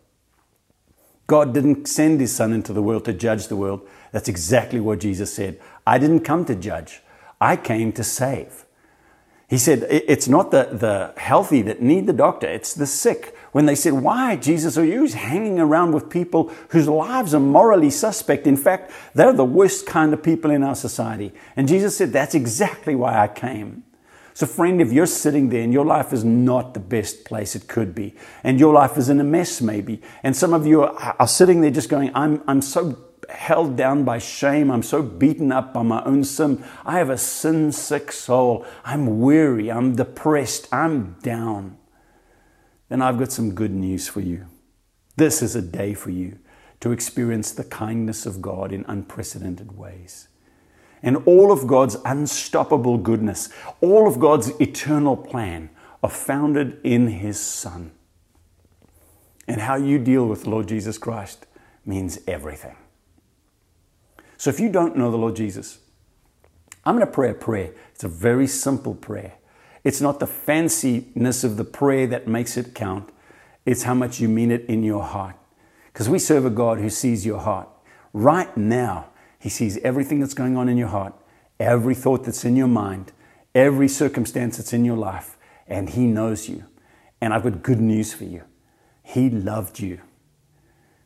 God 1.26 1.52
didn't 1.52 1.86
send 1.86 2.20
his 2.20 2.34
son 2.34 2.52
into 2.52 2.72
the 2.72 2.82
world 2.82 3.04
to 3.04 3.12
judge 3.12 3.48
the 3.48 3.56
world. 3.56 3.86
That's 4.12 4.28
exactly 4.28 4.80
what 4.80 5.00
Jesus 5.00 5.32
said. 5.32 5.60
I 5.86 5.98
didn't 5.98 6.20
come 6.20 6.44
to 6.46 6.54
judge, 6.54 7.02
I 7.40 7.56
came 7.56 7.92
to 7.92 8.04
save. 8.04 8.64
He 9.48 9.56
said, 9.56 9.86
It's 9.90 10.28
not 10.28 10.50
the, 10.50 10.68
the 10.70 11.18
healthy 11.20 11.62
that 11.62 11.80
need 11.80 12.06
the 12.06 12.12
doctor, 12.12 12.46
it's 12.46 12.74
the 12.74 12.86
sick. 12.86 13.34
When 13.52 13.64
they 13.64 13.74
said, 13.74 13.94
Why, 13.94 14.36
Jesus, 14.36 14.76
are 14.76 14.84
you 14.84 15.06
hanging 15.06 15.58
around 15.58 15.92
with 15.92 16.10
people 16.10 16.52
whose 16.68 16.86
lives 16.86 17.34
are 17.34 17.40
morally 17.40 17.88
suspect? 17.88 18.46
In 18.46 18.58
fact, 18.58 18.90
they're 19.14 19.32
the 19.32 19.46
worst 19.46 19.86
kind 19.86 20.12
of 20.12 20.22
people 20.22 20.50
in 20.50 20.62
our 20.62 20.74
society. 20.74 21.32
And 21.56 21.66
Jesus 21.66 21.96
said, 21.96 22.12
That's 22.12 22.34
exactly 22.34 22.94
why 22.94 23.18
I 23.18 23.28
came. 23.28 23.84
So, 24.34 24.46
friend, 24.46 24.80
if 24.82 24.92
you're 24.92 25.06
sitting 25.06 25.48
there 25.48 25.62
and 25.62 25.72
your 25.72 25.86
life 25.86 26.12
is 26.12 26.24
not 26.24 26.74
the 26.74 26.80
best 26.80 27.24
place 27.24 27.56
it 27.56 27.66
could 27.66 27.94
be, 27.94 28.14
and 28.44 28.60
your 28.60 28.74
life 28.74 28.98
is 28.98 29.08
in 29.08 29.18
a 29.18 29.24
mess 29.24 29.62
maybe, 29.62 30.00
and 30.22 30.36
some 30.36 30.52
of 30.52 30.66
you 30.66 30.82
are, 30.82 31.16
are 31.18 31.26
sitting 31.26 31.62
there 31.62 31.70
just 31.70 31.88
going, 31.88 32.12
I'm, 32.14 32.42
I'm 32.46 32.60
so 32.60 32.98
held 33.30 33.76
down 33.76 34.04
by 34.04 34.18
shame. 34.18 34.70
I'm 34.70 34.82
so 34.82 35.02
beaten 35.02 35.52
up 35.52 35.72
by 35.72 35.82
my 35.82 36.02
own 36.04 36.24
sin. 36.24 36.64
I 36.84 36.98
have 36.98 37.10
a 37.10 37.18
sin 37.18 37.72
sick 37.72 38.12
soul. 38.12 38.66
I'm 38.84 39.20
weary. 39.20 39.70
I'm 39.70 39.96
depressed. 39.96 40.68
I'm 40.72 41.16
down. 41.22 41.76
Then 42.88 43.02
I've 43.02 43.18
got 43.18 43.32
some 43.32 43.54
good 43.54 43.72
news 43.72 44.08
for 44.08 44.20
you. 44.20 44.46
This 45.16 45.42
is 45.42 45.56
a 45.56 45.62
day 45.62 45.94
for 45.94 46.10
you 46.10 46.38
to 46.80 46.92
experience 46.92 47.50
the 47.50 47.64
kindness 47.64 48.24
of 48.24 48.40
God 48.40 48.72
in 48.72 48.84
unprecedented 48.86 49.76
ways. 49.76 50.28
And 51.02 51.16
all 51.26 51.52
of 51.52 51.66
God's 51.66 51.96
unstoppable 52.04 52.98
goodness, 52.98 53.50
all 53.80 54.08
of 54.08 54.18
God's 54.18 54.50
eternal 54.60 55.16
plan 55.16 55.70
are 56.02 56.10
founded 56.10 56.80
in 56.84 57.08
His 57.08 57.38
Son. 57.38 57.92
And 59.46 59.60
how 59.60 59.76
you 59.76 59.98
deal 59.98 60.26
with 60.26 60.46
Lord 60.46 60.68
Jesus 60.68 60.98
Christ 60.98 61.46
means 61.84 62.18
everything. 62.26 62.76
So 64.38 64.50
if 64.50 64.60
you 64.60 64.70
don't 64.70 64.96
know 64.96 65.10
the 65.10 65.18
Lord 65.18 65.36
Jesus, 65.36 65.80
I'm 66.84 66.94
going 66.94 67.06
to 67.06 67.12
pray 67.12 67.30
a 67.30 67.34
prayer. 67.34 67.74
It's 67.92 68.04
a 68.04 68.08
very 68.08 68.46
simple 68.46 68.94
prayer. 68.94 69.34
It's 69.84 70.00
not 70.00 70.20
the 70.20 70.26
fanciness 70.26 71.44
of 71.44 71.56
the 71.56 71.64
prayer 71.64 72.06
that 72.06 72.28
makes 72.28 72.56
it 72.56 72.74
count, 72.74 73.10
it's 73.66 73.82
how 73.82 73.94
much 73.94 74.20
you 74.20 74.28
mean 74.28 74.50
it 74.50 74.64
in 74.66 74.82
your 74.82 75.02
heart. 75.02 75.36
Because 75.92 76.08
we 76.08 76.18
serve 76.18 76.46
a 76.46 76.50
God 76.50 76.78
who 76.78 76.88
sees 76.88 77.26
your 77.26 77.40
heart. 77.40 77.68
Right 78.12 78.56
now, 78.56 79.08
He 79.38 79.48
sees 79.48 79.76
everything 79.78 80.20
that's 80.20 80.34
going 80.34 80.56
on 80.56 80.68
in 80.68 80.78
your 80.78 80.88
heart, 80.88 81.14
every 81.58 81.94
thought 81.94 82.24
that's 82.24 82.44
in 82.44 82.56
your 82.56 82.68
mind, 82.68 83.12
every 83.54 83.88
circumstance 83.88 84.56
that's 84.56 84.72
in 84.72 84.84
your 84.84 84.96
life, 84.96 85.36
and 85.66 85.90
He 85.90 86.06
knows 86.06 86.48
you. 86.48 86.64
And 87.20 87.34
I've 87.34 87.42
got 87.42 87.62
good 87.62 87.80
news 87.80 88.14
for 88.14 88.24
you. 88.24 88.44
He 89.02 89.28
loved 89.28 89.80
you. 89.80 90.00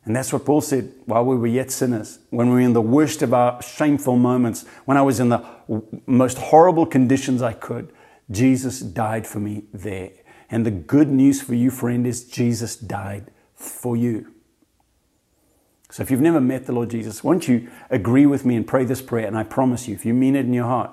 And 0.05 0.17
that's 0.17 0.33
what 0.33 0.45
Paul 0.45 0.61
said 0.61 0.93
while 1.07 1.25
we 1.25 1.37
were 1.37 1.47
yet 1.47 1.71
sinners, 1.71 2.19
when 2.31 2.49
we 2.49 2.55
were 2.55 2.61
in 2.61 2.73
the 2.73 2.81
worst 2.81 3.23
of 3.23 3.33
our 3.33 3.63
shameful 3.63 4.17
moments, 4.17 4.65
when 4.85 4.97
I 4.97 5.03
was 5.03 5.21
in 5.21 5.29
the 5.29 5.45
most 6.07 6.39
horrible 6.39 6.87
conditions 6.87 7.41
I 7.41 7.53
could. 7.53 7.93
Jesus 8.31 8.81
died 8.81 9.27
for 9.27 9.39
me 9.39 9.65
there. 9.73 10.11
And 10.51 10.67
the 10.67 10.71
good 10.71 11.09
news 11.09 11.41
for 11.41 11.55
you, 11.55 11.71
friend, 11.71 12.07
is 12.07 12.25
Jesus 12.25 12.77
died 12.77 13.31
for 13.55 13.97
you. 13.97 14.33
So 15.91 16.03
if 16.03 16.11
you've 16.11 16.21
never 16.21 16.41
met 16.41 16.67
the 16.67 16.73
Lord 16.73 16.91
Jesus, 16.91 17.23
won't 17.23 17.49
you 17.49 17.71
agree 17.91 18.27
with 18.27 18.45
me 18.45 18.57
and 18.57 18.67
pray 18.67 18.85
this 18.85 19.03
prayer? 19.03 19.27
And 19.27 19.37
I 19.37 19.45
promise 19.45 19.87
you, 19.87 19.95
if 19.95 20.07
you 20.07 20.15
mean 20.15 20.35
it 20.35 20.47
in 20.47 20.55
your 20.55 20.67
heart, 20.67 20.91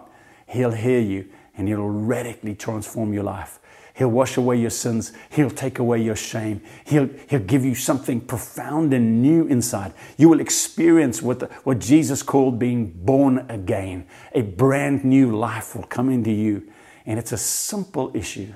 He'll 0.47 0.71
hear 0.71 0.99
you 0.99 1.29
and 1.55 1.67
He'll 1.67 1.87
radically 1.87 2.53
transform 2.53 3.13
your 3.13 3.23
life. 3.23 3.58
He'll 3.99 4.07
wash 4.07 4.37
away 4.37 4.55
your 4.55 4.69
sins. 4.69 5.11
He'll 5.29 5.49
take 5.49 5.77
away 5.77 6.01
your 6.01 6.15
shame. 6.15 6.61
He'll, 6.85 7.09
he'll 7.27 7.41
give 7.41 7.65
you 7.65 7.75
something 7.75 8.21
profound 8.21 8.93
and 8.93 9.21
new 9.21 9.45
inside. 9.47 9.93
You 10.15 10.29
will 10.29 10.39
experience 10.39 11.21
what, 11.21 11.39
the, 11.39 11.47
what 11.65 11.79
Jesus 11.79 12.23
called 12.23 12.57
being 12.57 12.91
born 12.91 13.45
again. 13.49 14.07
A 14.33 14.41
brand 14.41 15.03
new 15.03 15.35
life 15.35 15.75
will 15.75 15.83
come 15.83 16.09
into 16.09 16.31
you. 16.31 16.71
And 17.05 17.19
it's 17.19 17.33
a 17.33 17.37
simple 17.37 18.09
issue 18.15 18.53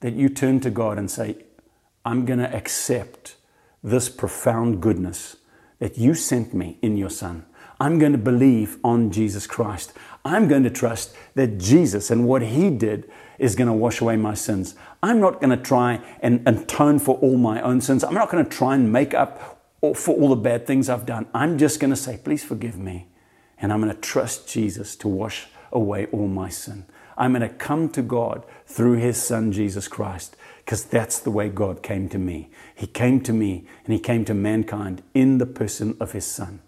that 0.00 0.12
you 0.12 0.28
turn 0.28 0.60
to 0.60 0.68
God 0.68 0.98
and 0.98 1.10
say, 1.10 1.38
I'm 2.04 2.26
going 2.26 2.40
to 2.40 2.54
accept 2.54 3.36
this 3.82 4.10
profound 4.10 4.82
goodness 4.82 5.36
that 5.78 5.96
you 5.96 6.12
sent 6.12 6.52
me 6.52 6.76
in 6.82 6.98
your 6.98 7.08
Son. 7.08 7.46
I'm 7.80 7.98
going 7.98 8.12
to 8.12 8.18
believe 8.18 8.78
on 8.84 9.10
Jesus 9.10 9.46
Christ. 9.46 9.92
I'm 10.24 10.46
going 10.48 10.62
to 10.62 10.70
trust 10.70 11.16
that 11.34 11.58
Jesus 11.58 12.10
and 12.10 12.26
what 12.26 12.42
He 12.42 12.70
did 12.70 13.10
is 13.38 13.56
going 13.56 13.66
to 13.66 13.72
wash 13.72 14.00
away 14.00 14.16
my 14.16 14.34
sins. 14.34 14.74
I'm 15.02 15.20
not 15.20 15.40
going 15.40 15.50
to 15.50 15.62
try 15.62 16.00
and 16.20 16.46
atone 16.46 16.98
for 17.00 17.16
all 17.16 17.36
my 17.36 17.60
own 17.60 17.80
sins. 17.80 18.04
I'm 18.04 18.14
not 18.14 18.30
going 18.30 18.44
to 18.44 18.50
try 18.50 18.74
and 18.74 18.92
make 18.92 19.14
up 19.14 19.58
for 19.96 20.14
all 20.14 20.28
the 20.28 20.36
bad 20.36 20.66
things 20.66 20.88
I've 20.88 21.06
done. 21.06 21.26
I'm 21.34 21.58
just 21.58 21.80
going 21.80 21.90
to 21.90 21.96
say, 21.96 22.20
please 22.22 22.44
forgive 22.44 22.78
me. 22.78 23.08
And 23.58 23.72
I'm 23.72 23.80
going 23.80 23.92
to 23.92 24.00
trust 24.00 24.48
Jesus 24.48 24.94
to 24.96 25.08
wash 25.08 25.48
away 25.72 26.06
all 26.06 26.28
my 26.28 26.48
sin. 26.48 26.86
I'm 27.16 27.32
going 27.32 27.42
to 27.42 27.54
come 27.54 27.88
to 27.90 28.02
God 28.02 28.44
through 28.66 28.94
His 28.94 29.20
Son, 29.20 29.52
Jesus 29.52 29.88
Christ, 29.88 30.36
because 30.64 30.84
that's 30.84 31.18
the 31.18 31.30
way 31.30 31.48
God 31.48 31.82
came 31.82 32.08
to 32.10 32.18
me. 32.18 32.50
He 32.74 32.86
came 32.86 33.20
to 33.22 33.32
me 33.32 33.66
and 33.84 33.92
He 33.92 34.00
came 34.00 34.24
to 34.26 34.34
mankind 34.34 35.02
in 35.14 35.38
the 35.38 35.46
person 35.46 35.96
of 36.00 36.12
His 36.12 36.26
Son. 36.26 36.60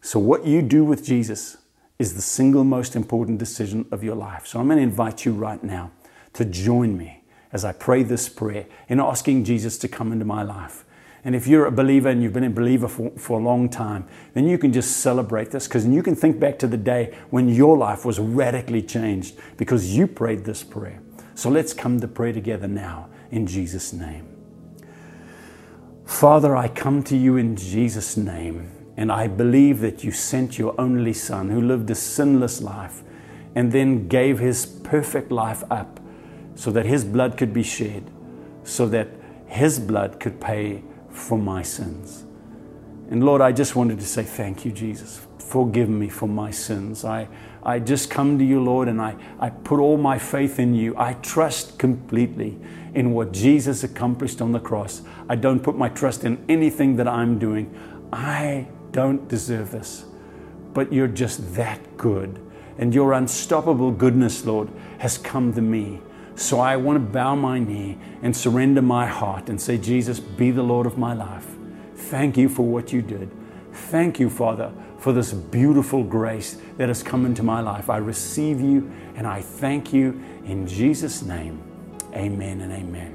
So, 0.00 0.18
what 0.18 0.46
you 0.46 0.62
do 0.62 0.84
with 0.84 1.04
Jesus 1.04 1.58
is 1.98 2.14
the 2.14 2.22
single 2.22 2.64
most 2.64 2.94
important 2.94 3.38
decision 3.38 3.84
of 3.90 4.04
your 4.04 4.14
life. 4.14 4.46
So 4.46 4.60
I'm 4.60 4.66
going 4.66 4.78
to 4.78 4.82
invite 4.82 5.24
you 5.24 5.32
right 5.32 5.62
now 5.62 5.90
to 6.34 6.44
join 6.44 6.96
me 6.96 7.24
as 7.52 7.64
I 7.64 7.72
pray 7.72 8.02
this 8.02 8.28
prayer 8.28 8.66
in 8.88 9.00
asking 9.00 9.44
Jesus 9.44 9.78
to 9.78 9.88
come 9.88 10.12
into 10.12 10.24
my 10.24 10.42
life. 10.42 10.84
And 11.24 11.34
if 11.34 11.48
you're 11.48 11.66
a 11.66 11.72
believer 11.72 12.08
and 12.08 12.22
you've 12.22 12.32
been 12.32 12.44
a 12.44 12.50
believer 12.50 12.86
for, 12.86 13.10
for 13.18 13.40
a 13.40 13.42
long 13.42 13.68
time, 13.68 14.06
then 14.34 14.46
you 14.46 14.56
can 14.56 14.72
just 14.72 14.98
celebrate 14.98 15.50
this 15.50 15.66
because 15.66 15.84
you 15.84 16.02
can 16.02 16.14
think 16.14 16.38
back 16.38 16.58
to 16.60 16.68
the 16.68 16.76
day 16.76 17.18
when 17.30 17.48
your 17.48 17.76
life 17.76 18.04
was 18.04 18.20
radically 18.20 18.80
changed 18.80 19.36
because 19.56 19.96
you 19.96 20.06
prayed 20.06 20.44
this 20.44 20.62
prayer. 20.62 21.02
So 21.34 21.50
let's 21.50 21.74
come 21.74 21.98
to 22.00 22.08
pray 22.08 22.30
together 22.30 22.68
now 22.68 23.08
in 23.32 23.46
Jesus' 23.46 23.92
name. 23.92 24.28
Father, 26.04 26.56
I 26.56 26.68
come 26.68 27.02
to 27.04 27.16
you 27.16 27.36
in 27.36 27.56
Jesus' 27.56 28.16
name. 28.16 28.77
And 28.98 29.12
I 29.12 29.28
believe 29.28 29.78
that 29.78 30.02
you 30.02 30.10
sent 30.10 30.58
your 30.58 30.74
only 30.76 31.12
Son 31.12 31.50
who 31.50 31.60
lived 31.60 31.88
a 31.88 31.94
sinless 31.94 32.60
life 32.60 33.04
and 33.54 33.70
then 33.70 34.08
gave 34.08 34.40
his 34.40 34.66
perfect 34.66 35.30
life 35.30 35.62
up 35.70 36.00
so 36.56 36.72
that 36.72 36.84
his 36.84 37.04
blood 37.04 37.36
could 37.36 37.54
be 37.54 37.62
shed, 37.62 38.10
so 38.64 38.88
that 38.88 39.06
his 39.46 39.78
blood 39.78 40.18
could 40.18 40.40
pay 40.40 40.82
for 41.10 41.38
my 41.38 41.62
sins. 41.62 42.24
And 43.08 43.22
Lord, 43.22 43.40
I 43.40 43.52
just 43.52 43.76
wanted 43.76 44.00
to 44.00 44.04
say 44.04 44.24
thank 44.24 44.64
you, 44.64 44.72
Jesus. 44.72 45.24
Forgive 45.38 45.88
me 45.88 46.08
for 46.08 46.26
my 46.26 46.50
sins. 46.50 47.04
I, 47.04 47.28
I 47.62 47.78
just 47.78 48.10
come 48.10 48.36
to 48.36 48.44
you, 48.44 48.60
Lord, 48.60 48.88
and 48.88 49.00
I, 49.00 49.14
I 49.38 49.50
put 49.50 49.78
all 49.78 49.96
my 49.96 50.18
faith 50.18 50.58
in 50.58 50.74
you. 50.74 50.96
I 50.98 51.12
trust 51.12 51.78
completely 51.78 52.58
in 52.94 53.12
what 53.12 53.30
Jesus 53.30 53.84
accomplished 53.84 54.42
on 54.42 54.50
the 54.50 54.58
cross. 54.58 55.02
I 55.28 55.36
don't 55.36 55.60
put 55.60 55.78
my 55.78 55.88
trust 55.88 56.24
in 56.24 56.44
anything 56.48 56.96
that 56.96 57.06
I'm 57.06 57.38
doing. 57.38 57.72
I 58.12 58.66
don't 58.92 59.28
deserve 59.28 59.70
this, 59.70 60.04
but 60.74 60.92
you're 60.92 61.08
just 61.08 61.54
that 61.54 61.96
good. 61.96 62.40
And 62.78 62.94
your 62.94 63.12
unstoppable 63.12 63.90
goodness, 63.90 64.44
Lord, 64.44 64.68
has 64.98 65.18
come 65.18 65.52
to 65.54 65.60
me. 65.60 66.00
So 66.36 66.60
I 66.60 66.76
want 66.76 66.96
to 66.96 67.12
bow 67.12 67.34
my 67.34 67.58
knee 67.58 67.98
and 68.22 68.36
surrender 68.36 68.82
my 68.82 69.06
heart 69.06 69.48
and 69.48 69.60
say, 69.60 69.76
Jesus, 69.76 70.20
be 70.20 70.52
the 70.52 70.62
Lord 70.62 70.86
of 70.86 70.96
my 70.96 71.12
life. 71.12 71.46
Thank 71.96 72.36
you 72.36 72.48
for 72.48 72.62
what 72.62 72.92
you 72.92 73.02
did. 73.02 73.30
Thank 73.72 74.20
you, 74.20 74.30
Father, 74.30 74.72
for 74.98 75.12
this 75.12 75.32
beautiful 75.32 76.04
grace 76.04 76.58
that 76.76 76.88
has 76.88 77.02
come 77.02 77.26
into 77.26 77.42
my 77.42 77.60
life. 77.60 77.90
I 77.90 77.96
receive 77.96 78.60
you 78.60 78.90
and 79.16 79.26
I 79.26 79.42
thank 79.42 79.92
you 79.92 80.22
in 80.44 80.66
Jesus' 80.66 81.22
name. 81.22 81.60
Amen 82.14 82.60
and 82.60 82.72
amen. 82.72 83.14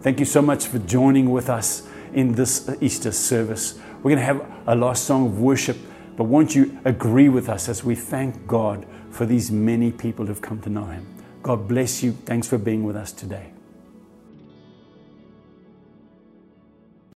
Thank 0.00 0.20
you 0.20 0.26
so 0.26 0.40
much 0.40 0.66
for 0.66 0.78
joining 0.78 1.30
with 1.30 1.50
us 1.50 1.86
in 2.12 2.32
this 2.32 2.70
Easter 2.80 3.10
service. 3.10 3.78
We're 4.06 4.14
going 4.14 4.24
to 4.24 4.40
have 4.40 4.62
a 4.68 4.76
last 4.76 5.02
song 5.02 5.26
of 5.26 5.40
worship, 5.40 5.76
but 6.16 6.24
won't 6.28 6.54
you 6.54 6.78
agree 6.84 7.28
with 7.28 7.48
us 7.48 7.68
as 7.68 7.82
we 7.82 7.96
thank 7.96 8.46
God 8.46 8.86
for 9.10 9.26
these 9.26 9.50
many 9.50 9.90
people 9.90 10.24
who've 10.24 10.40
come 10.40 10.60
to 10.60 10.70
know 10.70 10.84
Him? 10.84 11.04
God 11.42 11.66
bless 11.66 12.04
you. 12.04 12.12
Thanks 12.12 12.46
for 12.46 12.56
being 12.56 12.84
with 12.84 12.94
us 12.94 13.10
today. 13.10 13.50